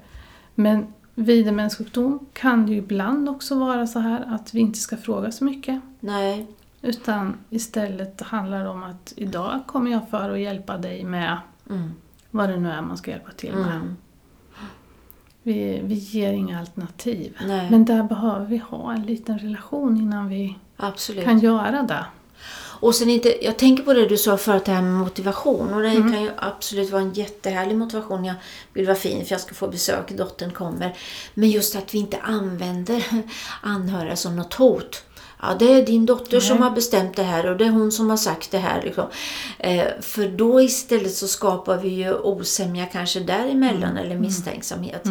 Men 0.55 0.87
vid 1.15 1.47
demenssjukdom 1.47 2.27
kan 2.33 2.67
det 2.67 2.73
ju 2.73 2.79
ibland 2.79 3.29
också 3.29 3.59
vara 3.59 3.87
så 3.87 3.99
här 3.99 4.35
att 4.35 4.55
vi 4.55 4.61
inte 4.61 4.79
ska 4.79 4.97
fråga 4.97 5.33
så 5.33 5.45
mycket. 5.45 5.81
Nej, 6.01 6.47
Utan 6.87 7.37
istället 7.51 8.21
handlar 8.21 8.63
det 8.63 8.69
om 8.69 8.83
att 8.83 9.13
idag 9.17 9.61
kommer 9.67 9.91
jag 9.91 10.11
för 10.11 10.31
att 10.31 10.41
hjälpa 10.41 10.79
dig 10.79 11.05
med 11.05 11.39
mm. 11.71 11.93
vad 12.31 12.49
det 12.49 12.57
nu 12.57 12.71
är 12.71 12.83
man 12.83 12.97
ska 12.97 13.11
hjälpa 13.11 13.33
till 13.33 13.55
med. 13.55 13.77
Mm. 13.77 13.97
Vi, 15.43 15.81
vi 15.85 15.95
ger 15.95 16.33
inga 16.33 16.61
alternativ. 16.61 17.37
Nej. 17.47 17.71
Men 17.71 17.85
där 17.85 18.03
behöver 18.03 18.47
vi 18.47 18.57
ha 18.57 18.93
en 18.93 19.03
liten 19.03 19.39
relation 19.39 19.97
innan 19.97 20.29
vi 20.29 20.59
Absolut. 20.77 21.25
kan 21.25 21.39
göra 21.39 21.83
det. 21.83 22.05
Och 22.81 22.95
sen 22.95 23.11
inte, 23.11 23.45
jag 23.45 23.57
tänker 23.59 23.83
på 23.83 23.93
det 23.93 24.07
du 24.07 24.17
sa 24.17 24.37
förut, 24.37 24.65
det 24.65 24.73
här 24.73 24.83
med 24.83 24.93
motivation. 24.93 25.75
Och 25.75 25.83
det 25.83 25.89
Mm. 25.89 26.13
kan 26.13 26.23
ju 26.23 26.31
absolut 26.37 26.91
vara 26.91 27.03
en 27.03 27.13
jättehärlig 27.13 27.77
motivation. 27.77 28.25
Jag 28.25 28.35
vill 28.73 28.87
vara 28.87 28.97
fin 28.97 29.25
för 29.27 29.33
jag 29.35 29.41
ska 29.41 29.55
få 29.55 29.69
besök, 29.69 30.11
dottern 30.11 30.51
kommer. 30.53 30.97
Men 31.35 31.51
just 31.51 31.77
att 31.77 31.95
vi 31.95 31.99
inte 31.99 32.19
använder 32.23 33.05
anhöriga 33.63 34.17
som 34.17 34.37
något 34.37 34.55
hot. 34.55 35.03
Ja, 35.43 35.57
det 35.59 35.73
är 35.73 35.87
din 35.87 36.07
dotter 36.07 36.41
som 36.41 36.63
har 36.63 36.71
bestämt 36.71 37.17
det 37.17 37.23
här 37.23 37.51
och 37.51 37.57
det 37.57 37.65
är 37.65 37.71
hon 37.71 37.93
som 37.93 38.11
har 38.11 38.17
sagt 38.17 38.51
det 38.51 38.59
här. 38.59 38.83
Liksom. 38.83 39.05
Eh, 39.59 39.85
för 40.01 40.29
då 40.29 40.61
istället 40.61 41.13
så 41.15 41.27
skapar 41.29 41.77
vi 41.77 41.89
ju 41.89 42.15
osämja 42.15 42.87
kanske 42.87 43.21
däremellan 43.21 43.91
Mm. 43.91 43.97
eller 43.97 44.17
misstänksamhet. 44.19 45.05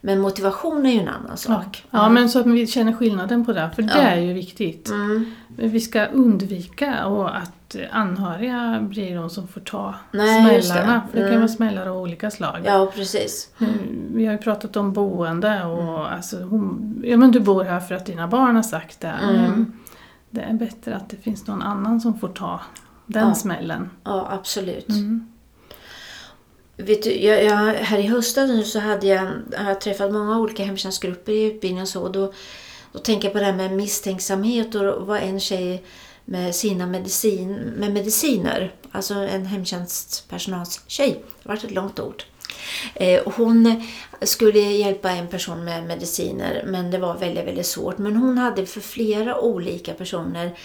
Men 0.00 0.20
motivation 0.20 0.86
är 0.86 0.92
ju 0.92 1.00
en 1.00 1.08
annan 1.08 1.36
sak. 1.36 1.84
Ja, 1.90 2.08
men 2.08 2.28
så 2.30 2.38
att 2.40 2.46
vi 2.46 2.66
känner 2.66 2.92
skillnaden 2.92 3.44
på 3.46 3.52
det, 3.52 3.70
för 3.76 3.82
det 3.82 3.92
är 3.92 4.20
ju 4.20 4.32
viktigt. 4.32 4.88
Mm. 4.90 5.34
Vi 5.56 5.80
ska 5.80 6.04
undvika 6.06 7.06
och 7.06 7.36
att 7.36 7.52
anhöriga 7.92 8.78
blir 8.80 9.14
de 9.16 9.30
som 9.30 9.48
får 9.48 9.60
ta 9.60 9.94
Nej, 10.12 10.54
just 10.56 10.68
det. 10.68 10.74
smällarna. 10.74 11.02
För 11.10 11.16
det 11.16 11.22
kan 11.22 11.28
Mm. 11.28 11.40
vara 11.40 11.48
smällar 11.48 11.86
av 11.86 11.96
olika 11.96 12.30
slag. 12.30 12.60
Ja, 12.64 12.92
precis. 12.94 13.48
Mm, 13.60 13.72
Vi 14.14 14.24
har 14.26 14.32
ju 14.32 14.38
pratat 14.38 14.76
om 14.76 14.92
boende 14.92 15.64
och 15.64 15.80
Mm. 15.82 15.94
alltså, 15.94 16.36
hon, 16.42 16.94
ja, 17.06 17.16
men 17.16 17.30
du 17.30 17.40
bor 17.40 17.64
här 17.64 17.80
för 17.80 17.94
att 17.94 18.06
dina 18.06 18.28
barn 18.28 18.56
har 18.56 18.62
sagt 18.62 19.00
det. 19.00 19.08
Mm. 19.22 19.34
Men 19.42 19.72
Det 20.30 20.40
är 20.40 20.52
bättre 20.54 20.96
att 20.96 21.08
det 21.10 21.16
finns 21.16 21.46
någon 21.46 21.62
annan 21.62 22.00
som 22.00 22.18
får 22.18 22.28
ta 22.28 22.60
den 23.06 23.28
Ja. 23.28 23.34
smällen. 23.34 23.90
Ja, 24.04 24.28
absolut. 24.30 24.88
Mm. 24.88 25.26
Vet 26.76 27.02
du, 27.02 27.12
jag, 27.20 27.44
jag, 27.44 27.74
här 27.74 27.98
i 27.98 28.06
höstas 28.06 28.48
nu 28.50 28.62
så 28.62 28.78
hade 28.80 29.06
jag, 29.06 29.20
har 29.58 29.68
jag 29.68 29.80
träffat 29.80 30.12
många 30.12 30.38
olika 30.38 30.64
hemtjänstgrupper 30.64 31.32
i 31.32 31.42
utbildning 31.44 31.82
och 31.82 31.88
så. 31.88 32.08
Då, 32.08 32.32
då 32.92 32.98
tänker 32.98 33.24
jag 33.28 33.32
på 33.32 33.38
det 33.38 33.44
här 33.44 33.52
med 33.52 33.72
misstänksamhet 33.72 34.74
och 34.74 35.06
vad 35.06 35.20
en 35.22 35.40
tjej 35.40 35.84
med 36.30 36.54
sina 36.54 36.86
medicin, 36.86 37.54
med 37.54 37.92
mediciner, 37.92 38.74
alltså 38.92 39.14
en 39.14 39.46
hemtjänstpersonals 39.46 40.80
tjej, 40.86 41.24
det 41.42 41.48
var 41.48 41.56
ett 41.56 41.70
långt 41.70 42.00
ord. 42.00 42.24
Eh, 42.94 43.22
hon 43.24 43.82
skulle 44.22 44.58
hjälpa 44.58 45.10
en 45.10 45.28
person 45.28 45.64
med 45.64 45.86
mediciner 45.86 46.64
men 46.66 46.90
det 46.90 46.98
var 46.98 47.18
väldigt, 47.18 47.46
väldigt 47.46 47.66
svårt. 47.66 47.98
Men 47.98 48.16
hon 48.16 48.38
hade 48.38 48.66
för 48.66 48.80
flera 48.80 49.40
olika 49.40 49.94
personer 49.94 50.58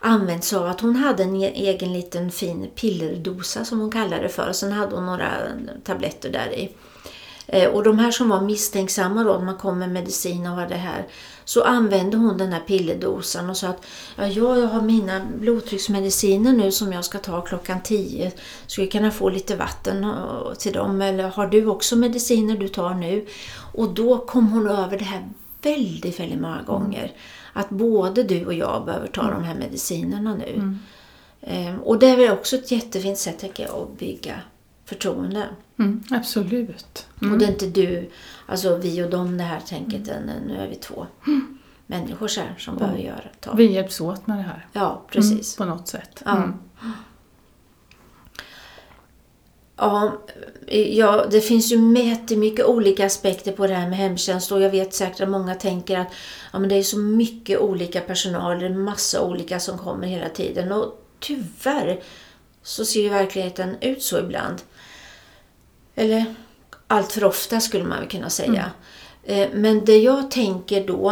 använt 0.00 0.44
sig 0.44 0.58
av 0.58 0.66
att 0.66 0.80
hon 0.80 0.96
hade 0.96 1.22
en 1.22 1.36
e- 1.36 1.52
egen 1.54 1.92
liten 1.92 2.30
fin 2.30 2.70
pillerdosa 2.74 3.64
som 3.64 3.80
hon 3.80 3.90
kallade 3.90 4.22
det 4.22 4.28
för. 4.28 4.48
Och 4.48 4.56
sen 4.56 4.72
hade 4.72 4.94
hon 4.94 5.06
några 5.06 5.30
tabletter 5.84 6.30
där 6.30 6.54
i. 6.54 6.70
Eh, 7.46 7.68
och 7.68 7.82
de 7.82 7.98
här 7.98 8.10
som 8.10 8.28
var 8.28 8.40
misstänksamma 8.40 9.24
då, 9.24 9.32
när 9.32 9.44
man 9.44 9.56
kom 9.56 9.78
med 9.78 9.90
medicin 9.90 10.46
och 10.46 10.56
var 10.56 10.66
det 10.66 10.74
här, 10.74 11.06
så 11.48 11.62
använde 11.62 12.16
hon 12.16 12.38
den 12.38 12.52
här 12.52 12.60
pillerdosan 12.60 13.50
och 13.50 13.56
sa 13.56 13.68
att 13.68 13.86
ja, 14.16 14.26
jag 14.26 14.66
har 14.66 14.80
mina 14.80 15.20
blodtrycksmediciner 15.40 16.52
nu 16.52 16.72
som 16.72 16.92
jag 16.92 17.04
ska 17.04 17.18
ta 17.18 17.40
klockan 17.40 17.82
10. 17.82 18.32
Skulle 18.66 18.84
jag 18.84 18.92
kunna 18.92 19.10
få 19.10 19.28
lite 19.28 19.56
vatten 19.56 20.04
eh, 20.04 20.52
till 20.58 20.72
dem? 20.72 21.02
Eller 21.02 21.28
har 21.28 21.46
du 21.46 21.66
också 21.66 21.96
mediciner 21.96 22.56
du 22.56 22.68
tar 22.68 22.94
nu? 22.94 23.26
Och 23.74 23.94
då 23.94 24.18
kom 24.18 24.52
hon 24.52 24.68
över 24.68 24.98
det 24.98 25.04
här 25.04 25.28
väldigt, 25.62 26.20
väldigt 26.20 26.40
många 26.40 26.62
gånger. 26.62 27.12
Att 27.52 27.70
både 27.70 28.22
du 28.22 28.46
och 28.46 28.54
jag 28.54 28.84
behöver 28.84 29.06
ta 29.06 29.22
de 29.30 29.44
här 29.44 29.54
medicinerna 29.54 30.34
nu. 30.34 30.78
Ehm, 31.40 31.78
Och 31.80 31.98
det 31.98 32.06
är 32.06 32.16
väl 32.16 32.30
också 32.30 32.56
ett 32.56 32.70
jättefint 32.70 33.18
sätt 33.18 33.38
tänker 33.38 33.62
jag, 33.62 33.82
att 33.82 33.98
bygga 33.98 34.40
förtroende. 34.88 35.48
Mm, 35.78 36.02
absolut. 36.10 37.06
Mm. 37.22 37.32
Och 37.32 37.38
det 37.38 37.44
är 37.44 37.48
inte 37.48 37.66
du, 37.66 38.10
alltså 38.46 38.76
vi 38.76 39.02
och 39.02 39.10
dem 39.10 39.38
det 39.38 39.44
här 39.44 39.60
tänket, 39.60 40.00
utan 40.00 40.22
nu 40.46 40.56
är 40.56 40.68
vi 40.68 40.74
två 40.74 41.06
människor 41.86 42.28
så 42.28 42.40
här 42.40 42.54
som 42.58 42.76
behöver 42.76 42.98
göra. 42.98 43.24
Ta. 43.40 43.54
Vi 43.54 43.72
hjälps 43.72 44.00
åt 44.00 44.26
med 44.26 44.38
det 44.38 44.42
här. 44.42 44.66
Ja, 44.72 45.02
precis. 45.10 45.58
Mm, 45.58 45.70
på 45.70 45.76
något 45.76 45.88
sätt. 45.88 46.22
Ja. 46.24 46.36
Mm. 46.36 46.54
Ja, 49.76 50.18
ja, 50.70 51.26
det 51.30 51.40
finns 51.40 51.72
ju 51.72 51.98
jättemycket 51.98 52.66
olika 52.66 53.06
aspekter 53.06 53.52
på 53.52 53.66
det 53.66 53.74
här 53.74 53.88
med 53.88 53.98
hemtjänst 53.98 54.52
och 54.52 54.60
jag 54.60 54.70
vet 54.70 54.94
säkert 54.94 55.20
att 55.20 55.28
många 55.28 55.54
tänker 55.54 55.98
att 55.98 56.08
ja, 56.52 56.58
men 56.58 56.68
det 56.68 56.74
är 56.74 56.82
så 56.82 56.98
mycket 56.98 57.58
olika 57.58 58.00
personal, 58.00 58.58
det 58.58 58.66
är 58.66 58.70
massa 58.70 59.22
olika 59.22 59.60
som 59.60 59.78
kommer 59.78 60.06
hela 60.06 60.28
tiden 60.28 60.72
och 60.72 61.04
tyvärr 61.20 62.00
så 62.62 62.84
ser 62.84 63.00
ju 63.00 63.08
verkligheten 63.08 63.76
ut 63.80 64.02
så 64.02 64.18
ibland. 64.18 64.62
Eller 65.98 66.24
allt 66.86 67.12
för 67.12 67.24
ofta 67.24 67.60
skulle 67.60 67.84
man 67.84 67.98
väl 67.98 68.08
kunna 68.08 68.30
säga. 68.30 68.70
Eh, 69.24 69.48
Men 69.52 69.84
det 69.84 69.98
jag 69.98 70.30
tänker 70.30 70.86
då 70.86 71.10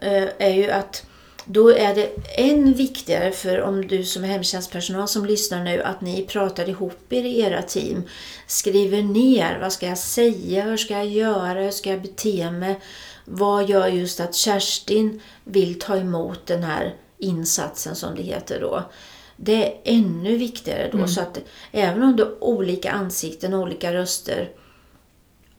eh, 0.00 0.28
är 0.38 0.54
ju 0.54 0.70
att 0.70 1.06
då 1.44 1.70
är 1.72 1.94
det 1.94 2.10
än 2.36 2.72
viktigare 2.72 3.32
för 3.32 3.60
om 3.60 3.86
du 3.86 4.04
som 4.04 4.24
är 4.24 4.28
hemtjänstpersonal 4.28 5.08
som 5.08 5.26
lyssnar 5.26 5.64
nu 5.64 5.82
att 5.82 6.00
ni 6.00 6.26
pratar 6.26 6.68
ihop 6.68 7.12
er 7.12 7.24
i 7.24 7.40
era 7.40 7.62
team. 7.62 8.02
Skriver 8.46 9.02
ner, 9.02 9.58
vad 9.60 9.72
ska 9.72 9.86
jag 9.86 9.98
säga, 9.98 10.64
hur 10.64 10.76
ska 10.76 10.94
jag 10.94 11.06
göra, 11.06 11.60
hur 11.60 11.70
ska 11.70 11.90
jag 11.90 12.02
bete 12.02 12.50
mig? 12.50 12.80
Vad 13.24 13.68
gör 13.68 13.86
just 13.86 14.20
att 14.20 14.34
Kerstin 14.34 15.20
vill 15.44 15.78
ta 15.78 15.96
emot 15.96 16.46
den 16.46 16.62
här 16.62 16.94
insatsen 17.18 17.96
som 17.96 18.14
det 18.14 18.22
heter 18.22 18.60
då? 18.60 18.82
Det 19.36 19.66
är 19.66 19.80
ännu 19.84 20.36
viktigare 20.36 20.90
då 20.92 21.06
så 21.06 21.20
att 21.20 21.38
även 21.72 22.02
om 22.02 22.16
det 22.16 22.22
är 22.22 22.44
olika 22.44 22.92
ansikten 22.92 23.54
och 23.54 23.60
olika 23.60 23.92
röster 23.92 24.50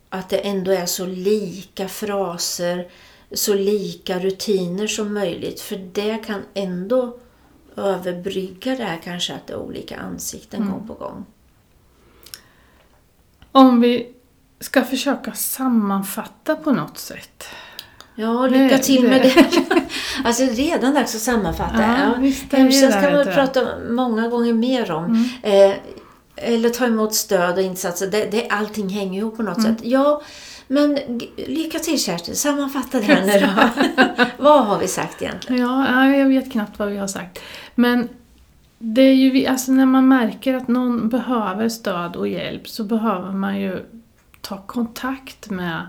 att 0.10 0.30
det 0.30 0.38
ändå 0.38 0.72
är 0.72 0.86
så 0.86 1.06
lika 1.06 1.88
fraser, 1.88 2.88
så 3.32 3.54
lika 3.54 4.20
rutiner 4.20 4.88
som 4.88 5.14
möjligt. 5.14 5.62
För 5.62 5.76
det 5.94 6.18
kan 6.26 6.42
ändå 6.54 7.20
överbrygga 7.76 8.76
det 8.76 8.84
här 8.84 9.00
kanske 9.04 9.34
att 9.34 9.48
det 9.48 9.54
är 9.54 9.58
olika 9.58 9.98
ansikten 9.98 10.70
gång 10.72 10.88
på 10.88 10.94
gång. 10.94 11.26
Om 13.52 13.82
vi 13.82 14.14
ska 14.60 14.84
försöka 14.84 15.32
sammanfatta 15.32 16.56
på 16.56 16.72
något 16.72 16.98
sätt. 16.98 17.44
Ja, 18.16 18.48
lycka 18.48 18.78
till 18.78 19.10
med 19.10 19.22
det. 19.22 19.46
alltså 20.28 20.44
redan 20.44 20.94
dags 20.94 21.16
att 21.16 21.22
sammanfatta. 21.22 21.82
Ja, 21.82 22.16
visst 22.20 22.54
Hemtjänst 22.54 23.02
kan 23.02 23.14
man 23.14 23.26
prata 23.26 23.62
många 23.90 24.28
gånger 24.28 24.54
mer 24.54 24.92
om. 24.92 25.30
Eh, 25.42 25.74
eller 26.36 26.70
ta 26.70 26.86
emot 26.86 27.14
stöd 27.14 27.58
och 27.58 27.64
insatser. 27.64 28.08
Det, 28.08 28.32
det, 28.32 28.50
allting 28.50 28.90
hänger 28.90 29.20
ihop 29.20 29.38
på 29.38 29.44
något 29.44 29.62
sätt. 29.62 29.78
Ja, 29.82 30.22
men 30.68 31.00
lycka 31.36 31.80
till 31.80 32.04
Kerstin. 32.04 32.36
Sammanfatta 32.36 32.98
det 32.98 33.04
här 33.04 33.26
nu 33.26 33.46
då. 33.46 34.26
Vad 34.44 34.66
har 34.66 34.80
vi 34.80 34.88
sagt 34.88 35.22
egentligen? 35.22 35.62
Ja, 35.62 35.88
ja, 35.90 36.18
jag 36.18 36.28
vet 36.28 36.52
knappt 36.52 36.80
vad 36.80 36.90
vi 36.90 36.98
har 36.98 37.08
sagt. 37.08 37.40
Men 37.76 38.10
det 38.80 39.02
är 39.02 39.14
ju, 39.14 39.46
alltså 39.46 39.72
när 39.72 39.86
man 39.86 40.08
märker 40.08 40.54
att 40.54 40.68
någon 40.68 41.10
behöver 41.10 41.70
stöd 41.70 42.16
och 42.16 42.28
hjälp 42.28 42.68
så 42.68 42.84
behöver 42.84 43.32
man 43.32 43.60
ju 43.60 43.86
ta 44.42 44.58
kontakt 44.58 45.50
med 45.50 45.88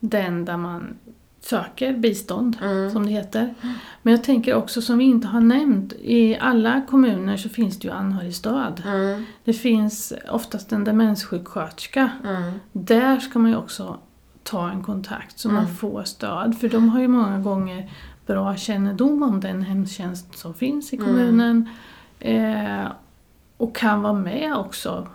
den 0.00 0.44
där 0.44 0.56
man 0.56 0.98
söker 1.40 1.92
bistånd, 1.96 2.56
Mm. 2.62 2.90
som 2.90 3.06
det 3.06 3.12
heter. 3.12 3.54
Men 4.02 4.12
jag 4.12 4.24
tänker 4.24 4.54
också, 4.54 4.82
som 4.82 4.98
vi 4.98 5.04
inte 5.04 5.26
har 5.28 5.40
nämnt, 5.40 5.92
i 5.92 6.38
alla 6.40 6.80
kommuner 6.90 7.36
så 7.36 7.48
finns 7.48 7.78
det 7.78 7.88
ju 7.88 7.94
anhörigstöd. 7.94 8.82
Mm, 8.86 9.24
Det 9.44 9.52
finns 9.52 10.12
oftast 10.30 10.72
en 10.72 10.84
demenssjuksköterska. 10.84 12.10
mm, 12.24 12.52
Där 12.72 13.18
ska 13.20 13.38
man 13.38 13.50
ju 13.50 13.56
också 13.56 13.96
ta 14.42 14.70
en 14.70 14.82
kontakt 14.82 15.38
så 15.38 15.48
Mm. 15.48 15.62
man 15.64 15.74
får 15.74 16.02
stöd. 16.04 16.58
För 16.60 16.68
de 16.68 16.88
har 16.88 17.00
ju 17.00 17.08
många 17.08 17.38
gånger 17.38 17.90
bra 18.26 18.56
kännedom 18.56 19.22
om 19.22 19.40
den 19.40 19.62
hemtjänst 19.62 20.38
som 20.38 20.54
finns 20.54 20.92
i 20.92 20.96
Mm. 20.96 21.06
kommunen. 21.08 21.68
Eh, 22.20 22.86
och 23.56 23.76
kan 23.76 24.02
vara 24.02 24.12
med 24.12 24.54
också 24.56 25.06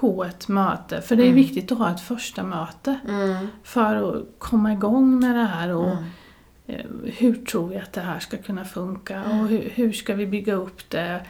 på 0.00 0.24
ett 0.24 0.48
möte. 0.48 1.00
För 1.02 1.16
det 1.16 1.22
är 1.22 1.24
Mm. 1.24 1.36
viktigt 1.36 1.72
att 1.72 1.78
ha 1.78 1.90
ett 1.90 2.00
första 2.00 2.42
möte 2.42 2.98
mm, 3.08 3.48
för 3.62 3.94
att 4.18 4.24
komma 4.38 4.72
igång 4.72 5.20
med 5.20 5.34
det 5.36 5.44
här. 5.44 5.74
Och 5.74 5.90
mm. 5.90 6.04
eh, 6.66 6.84
Hur 7.04 7.34
tror 7.44 7.68
vi 7.68 7.76
att 7.76 7.92
det 7.92 8.00
här 8.00 8.18
ska 8.18 8.36
kunna 8.36 8.64
funka 8.64 9.16
Mm. 9.24 9.40
och 9.40 9.48
hur, 9.48 9.72
hur 9.74 9.92
ska 9.92 10.14
vi 10.14 10.26
bygga 10.26 10.54
upp 10.54 10.90
det? 10.90 11.20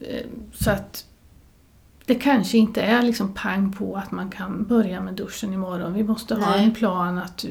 Eh, 0.00 0.26
Så 0.52 0.70
att 0.70 1.06
det 2.06 2.14
kanske 2.14 2.58
inte 2.58 2.82
är 2.82 3.02
liksom 3.02 3.34
pang 3.34 3.72
på 3.72 3.96
att 3.96 4.10
man 4.10 4.30
kan 4.30 4.64
börja 4.64 5.00
med 5.00 5.14
duschen 5.14 5.52
imorgon. 5.54 5.92
Vi 5.94 6.02
måste 6.04 6.34
ha 6.34 6.50
Nej. 6.56 6.64
en 6.64 6.74
plan 6.74 7.18
att 7.18 7.44
eh, 7.44 7.50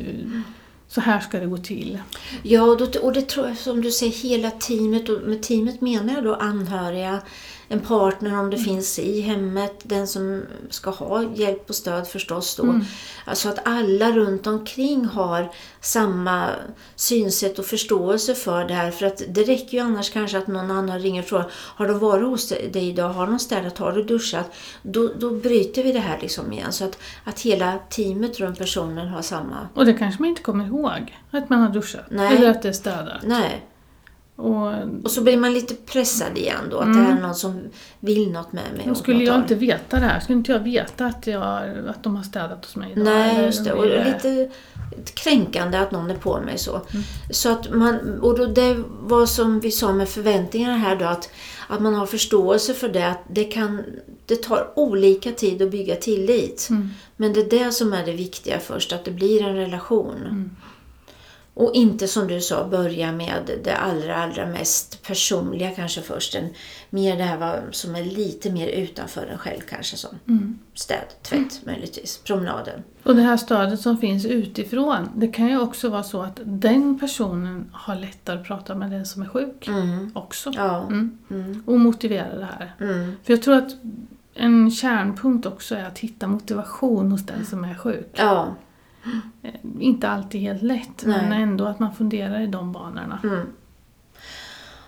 så 0.88 1.02
här 1.02 1.20
ska 1.20 1.40
det 1.40 1.46
gå 1.46 1.58
till. 1.58 2.00
Ja, 2.44 2.62
och, 2.64 2.78
då, 2.78 3.00
och 3.02 3.14
det 3.14 3.22
tror 3.30 3.48
jag 3.48 3.58
som 3.58 3.82
du 3.82 3.92
säger, 3.92 4.14
hela 4.14 4.52
teamet. 4.52 5.10
Och 5.10 5.22
med 5.28 5.44
teamet 5.44 5.82
menar 5.82 6.14
jag 6.14 6.24
då 6.24 6.36
anhöriga, 6.36 7.22
en 7.68 7.80
partner 7.80 8.40
om 8.40 8.50
det 8.50 8.58
finns 8.58 9.00
i 9.00 9.22
hemmet, 9.22 9.74
den 9.84 10.08
som 10.08 10.44
ska 10.70 10.90
ha 10.90 11.24
hjälp 11.36 11.70
och 11.70 11.76
stöd 11.76 12.08
förstås 12.08 12.56
då. 12.56 12.64
Mm. 12.64 12.86
Alltså 13.26 13.50
att 13.50 13.68
alla 13.68 14.12
runt 14.12 14.48
omkring 14.48 15.06
har 15.06 15.52
samma 15.82 16.50
synsätt 16.96 17.60
och 17.60 17.66
förståelse 17.66 18.36
för 18.36 18.66
det 18.66 18.74
här. 18.74 18.92
För 18.92 19.06
att 19.06 19.22
det 19.30 19.44
räcker 19.44 19.78
ju 19.78 19.80
annars 19.80 20.10
kanske 20.10 20.38
att 20.38 20.48
någon 20.48 20.72
annan 20.72 21.00
ringer 21.00 21.22
och 21.22 21.28
frågar 21.28 21.52
Har 21.52 21.88
de 21.88 22.00
varit 22.00 22.28
hos 22.28 22.50
dig 22.50 22.90
idag? 22.90 23.10
Har 23.10 23.28
de 23.28 23.40
städat? 23.40 23.78
Har 23.78 23.92
du 23.92 24.04
duschat? 24.04 24.52
Då, 24.82 25.12
då 25.20 25.32
bryter 25.32 25.84
vi 25.84 25.92
det 25.92 26.00
här 26.00 26.20
liksom 26.22 26.54
igen. 26.54 26.74
Så 26.74 26.86
att, 26.86 26.98
att 27.24 27.40
hela 27.40 27.80
teamet 27.90 28.40
runt 28.40 28.58
personen 28.58 29.08
har 29.08 29.22
samma... 29.22 29.68
Och 29.74 29.86
det 29.86 29.94
kanske 29.94 30.22
man 30.22 30.30
inte 30.30 30.42
kommer 30.42 30.66
ihåg, 30.66 31.20
att 31.32 31.50
man 31.50 31.62
har 31.62 31.70
duschat. 31.70 32.06
Nej. 32.10 32.38
Eller 32.38 32.50
att 32.50 32.62
det 32.62 32.68
är 32.68 32.74
städat. 32.74 33.24
Nej. 33.24 33.66
Och 34.36 34.74
Och 35.04 35.12
så 35.12 35.22
blir 35.22 35.38
man 35.38 35.54
lite 35.54 35.74
pressad 35.76 36.38
igen 36.38 36.58
då. 36.72 36.78
Att 36.78 36.94
det 36.94 37.00
här 37.00 37.18
är 37.18 37.22
någon 37.22 37.36
som 37.36 37.62
vill 38.00 38.32
något 38.32 38.54
med 38.54 38.64
mig. 38.78 38.92
åt 38.92 38.98
skulle 38.98 39.24
jag 39.24 39.36
inte 39.36 39.56
veta 39.56 40.00
det 40.00 40.06
här, 40.06 40.20
skulle 40.20 40.38
inte 40.38 40.52
jag 40.52 40.60
veta 40.60 41.06
att, 41.06 41.28
jag, 41.28 41.64
att 41.90 42.04
de 42.04 42.16
har 42.16 42.24
städat 42.24 42.66
hos 42.66 42.76
mig 42.76 42.92
idag. 42.92 43.04
Nej, 43.06 43.46
just 43.46 43.66
det. 43.66 43.74
Och 43.74 43.86
det- 43.86 44.06
lite 44.06 44.52
kränkande 45.14 45.78
att 45.78 45.92
någon 45.92 46.12
är 46.12 46.16
på 46.16 46.42
mig 46.42 46.58
så. 46.58 46.82
så 47.32 47.50
att 47.52 47.74
man, 47.74 48.20
och 48.22 48.38
då 48.38 48.46
det 48.46 48.84
var 49.02 49.26
som 49.26 49.60
vi 49.60 49.72
sa 49.72 49.94
med 49.94 50.10
förväntningarna 50.10 50.78
här 50.78 50.96
då, 50.96 51.06
att, 51.06 51.30
att 51.68 51.82
man 51.82 51.94
har 51.94 52.06
förståelse 52.06 52.74
för 52.74 52.90
det. 52.90 53.08
Att 53.08 53.24
det, 53.30 53.44
kan, 53.44 53.84
det 54.26 54.36
tar 54.44 54.72
olika 54.76 55.32
tid 55.32 55.62
att 55.62 55.72
bygga 55.72 55.96
tillit. 55.96 56.68
Men 57.18 57.34
det 57.34 57.40
är 57.40 57.66
det 57.66 57.72
som 57.72 57.94
är 57.94 58.06
det 58.06 58.12
viktiga 58.14 58.60
först, 58.60 58.94
att 58.94 59.06
det 59.06 59.12
blir 59.12 59.44
en 59.44 59.56
relation. 59.56 60.50
Och 61.56 61.72
inte 61.74 62.08
som 62.08 62.28
du 62.28 62.42
sa, 62.42 62.68
börja 62.68 63.12
med 63.12 63.60
det 63.64 63.76
allra, 63.76 64.16
allra 64.16 64.46
mest 64.46 65.04
personliga 65.04 65.72
kanske 65.72 66.02
först. 66.02 66.36
En, 66.36 66.50
mer 66.90 67.18
det 67.18 67.24
här 67.24 67.64
som 67.72 67.96
är 67.96 68.04
lite 68.04 68.52
mer 68.52 68.68
utanför 68.68 69.28
en 69.28 69.38
själv 69.38 69.62
kanske 69.70 69.98
som 69.98 70.18
städ, 70.74 71.06
tvätt 71.22 71.66
möjligtvis, 71.66 72.18
promenaden. 72.18 72.84
Och 73.04 73.16
det 73.16 73.22
här 73.22 73.38
stödet 73.38 73.80
som 73.82 73.98
finns 73.98 74.26
utifrån, 74.26 75.10
det 75.16 75.28
kan 75.28 75.48
ju 75.48 75.60
också 75.60 75.90
vara 75.90 76.04
så 76.04 76.22
att 76.22 76.40
den 76.44 77.00
personen 77.00 77.70
har 77.74 77.96
lättare 77.96 78.40
att 78.40 78.46
prata 78.46 78.76
med 78.76 78.92
den 78.92 79.06
som 79.06 79.22
är 79.22 79.28
sjuk 79.28 79.70
också. 80.14 80.52
Ja. 80.56 80.82
Mm. 80.82 81.18
Mm. 81.32 81.64
Och 81.66 81.80
motivera 81.80 82.36
det 82.36 82.46
här. 82.60 82.76
Mm. 82.80 83.16
För 83.24 83.34
jag 83.34 83.42
tror 83.42 83.56
att 83.56 83.72
en 84.34 84.72
kärnpunkt 84.72 85.46
också 85.46 85.76
är 85.76 85.86
att 85.86 86.00
hitta 86.00 86.28
motivation 86.28 87.12
hos 87.12 87.26
den 87.26 87.46
som 87.46 87.64
är 87.64 87.76
sjuk. 87.76 88.10
Ja. 88.14 88.56
Eh, 89.44 89.52
Inte 89.80 90.10
alltid 90.10 90.42
helt 90.42 90.62
lätt, 90.62 91.04
men 91.04 91.30
Nej. 91.30 91.42
ändå 91.42 91.66
att 91.66 91.80
man 91.80 91.96
funderar 91.96 92.42
i 92.42 92.48
de 92.48 92.72
banorna. 92.72 93.20
Mm. 93.24 93.48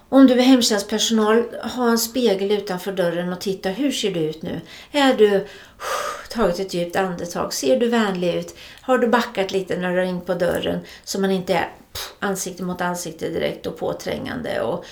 Om 0.09 0.27
du 0.27 0.33
är 0.33 0.43
hemtjänstpersonal, 0.43 1.43
ha 1.75 1.89
en 1.89 1.97
spegel 1.97 2.51
utanför 2.51 2.91
dörren 2.91 3.33
och 3.33 3.41
titta, 3.41 3.69
hur 3.69 3.91
ser 3.91 4.11
du 4.13 4.19
ut 4.19 4.41
nu? 4.41 4.61
Är 4.91 5.13
du 5.13 5.47
tagit 6.29 6.59
ett 6.59 6.73
djupt 6.73 6.95
andetag? 6.95 7.53
Ser 7.53 7.79
du 7.79 7.87
vänlig 7.87 8.35
ut? 8.35 8.55
Har 8.81 8.97
du 8.97 9.07
backat 9.07 9.51
lite 9.51 9.77
när 9.77 9.91
du 9.91 9.97
har 9.97 10.05
ringt 10.05 10.25
på 10.25 10.33
dörren 10.33 10.79
så 11.03 11.21
man 11.21 11.31
inte 11.31 11.53
är 11.53 11.69
pff, 11.93 12.13
ansikte 12.19 12.63
mot 12.63 12.81
ansikte 12.81 13.29
direkt 13.29 13.65
och 13.65 13.77
påträngande? 13.77 14.61
Och 14.61 14.85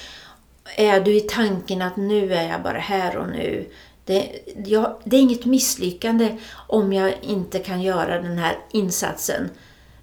är 0.78 1.00
du 1.02 1.16
i 1.16 1.22
tanken 1.22 1.82
att 1.82 1.96
nu 1.98 2.34
är 2.34 2.50
jag 2.50 2.62
bara 2.64 2.80
här 2.80 3.18
och 3.18 3.30
nu? 3.30 3.70
Det, 4.06 4.40
jag, 4.66 4.96
det 5.04 5.18
är 5.18 5.22
inget 5.22 5.46
misslyckande 5.46 6.38
om 6.68 6.94
jag 6.94 7.14
inte 7.22 7.60
kan 7.60 7.82
göra 7.82 8.22
den 8.22 8.38
här 8.38 8.58
insatsen. 8.72 9.50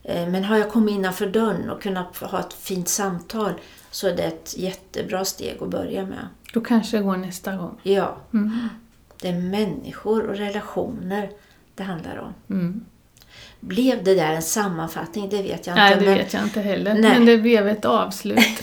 Eh, 0.02 0.28
Men 0.28 0.44
har 0.44 0.58
jag 0.58 0.70
kommit 0.70 0.94
innanför 0.94 1.26
dörren 1.26 1.70
och 1.70 1.82
kunnat 1.82 2.16
ha 2.16 2.40
ett 2.40 2.52
fint 2.52 2.88
samtal 2.88 3.52
så 3.90 4.08
är 4.08 4.16
det 4.16 4.22
ett 4.22 4.54
jättebra 4.58 5.24
steg 5.24 5.56
att 5.62 5.68
börja 5.68 6.06
med. 6.06 6.26
Då 6.54 6.60
kanske 6.60 6.96
det 6.96 7.02
går 7.02 7.16
nästa 7.16 7.56
gång. 7.56 7.80
Ja, 7.82 8.16
Mm. 8.32 8.68
det 9.20 9.28
är 9.28 9.38
människor 9.38 10.26
och 10.26 10.36
relationer 10.36 11.30
det 11.74 11.82
handlar 11.82 12.16
om. 12.18 12.34
Mm. 12.56 12.84
Blev 13.60 14.04
det 14.04 14.14
där 14.14 14.32
en 14.32 14.42
sammanfattning? 14.42 15.28
Det 15.28 15.42
vet 15.42 15.66
jag 15.66 15.76
Nej, 15.76 15.92
inte. 15.92 16.04
det 16.04 16.10
men, 16.10 16.18
vet 16.18 16.34
jag 16.34 16.42
inte 16.42 16.60
heller. 16.60 16.94
Nej. 16.94 17.10
Men 17.10 17.26
det 17.26 17.38
blev 17.38 17.68
ett 17.68 17.84
avslut. 17.84 18.62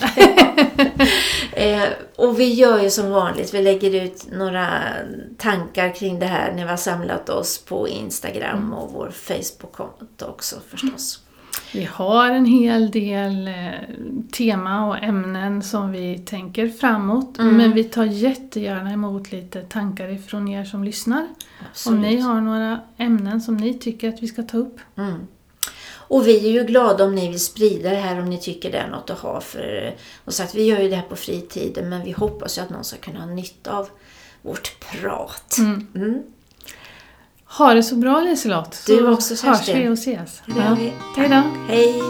eh, 1.52 1.82
och 2.16 2.40
vi 2.40 2.54
gör 2.54 2.82
ju 2.82 2.90
som 2.90 3.10
vanligt, 3.10 3.54
vi 3.54 3.62
lägger 3.62 4.04
ut 4.04 4.26
några 4.32 4.68
tankar 5.38 5.94
kring 5.94 6.18
det 6.18 6.26
här 6.26 6.52
när 6.52 6.64
vi 6.64 6.70
har 6.70 6.76
samlat 6.76 7.28
oss 7.28 7.58
på 7.58 7.88
Instagram 7.88 8.72
och 8.72 8.92
vår 8.92 9.10
Facebook-konto 9.10 10.26
också 10.26 10.56
förstås. 10.70 11.20
Vi 11.72 11.84
har 11.84 12.30
en 12.30 12.46
hel 12.46 12.90
del 12.90 13.48
eh, 13.48 13.72
tema 14.32 14.86
och 14.86 15.02
ämnen 15.02 15.62
som 15.62 15.92
vi 15.92 16.18
tänker 16.18 16.68
framåt. 16.68 17.38
Mm. 17.38 17.56
Men 17.56 17.72
vi 17.72 17.84
tar 17.84 18.04
jättegärna 18.04 18.92
emot 18.92 19.32
lite 19.32 19.62
tankar 19.62 20.08
ifrån 20.08 20.48
er 20.48 20.64
som 20.64 20.84
lyssnar. 20.84 21.28
Absolut. 21.70 21.96
Om 21.96 22.02
ni 22.02 22.20
har 22.20 22.40
några 22.40 22.80
ämnen 22.96 23.40
som 23.40 23.56
ni 23.56 23.74
tycker 23.74 24.08
att 24.08 24.22
vi 24.22 24.26
ska 24.26 24.42
ta 24.42 24.56
upp. 24.56 24.80
Mm. 24.96 25.26
Och 26.08 26.26
vi 26.26 26.48
är 26.48 26.52
ju 26.52 26.64
glada 26.64 27.04
om 27.04 27.14
ni 27.14 27.28
vill 27.28 27.44
sprida 27.44 27.90
det 27.90 27.96
här 27.96 28.20
om 28.20 28.30
ni 28.30 28.38
tycker 28.38 28.72
det 28.72 28.78
är 28.78 28.88
något 28.88 29.10
att 29.10 29.18
ha. 29.18 29.40
För, 29.40 29.94
och 30.24 30.34
sagt, 30.34 30.54
vi 30.54 30.64
gör 30.64 30.78
ju 30.78 30.88
det 30.88 30.96
här 30.96 31.08
på 31.08 31.16
fritiden 31.16 31.88
men 31.88 32.04
vi 32.04 32.12
hoppas 32.12 32.58
ju 32.58 32.62
att 32.62 32.70
någon 32.70 32.84
ska 32.84 32.96
kunna 32.96 33.20
ha 33.20 33.26
nytta 33.26 33.76
av 33.76 33.88
vårt 34.42 34.80
prat. 34.80 35.56
Mm. 35.58 36.22
Ha 37.50 37.74
det 37.74 37.82
så 37.82 37.96
bra 37.96 38.20
Liselott. 38.20 38.82
Du 38.86 38.98
så 38.98 39.12
också, 39.12 39.46
hörs 39.46 39.58
Kerstin. 39.58 39.78
vi 39.78 39.88
och 39.88 39.92
ses. 39.92 40.42
Vi. 40.46 40.92
Hej 41.16 41.28
då. 41.28 41.42
Hej! 41.68 42.02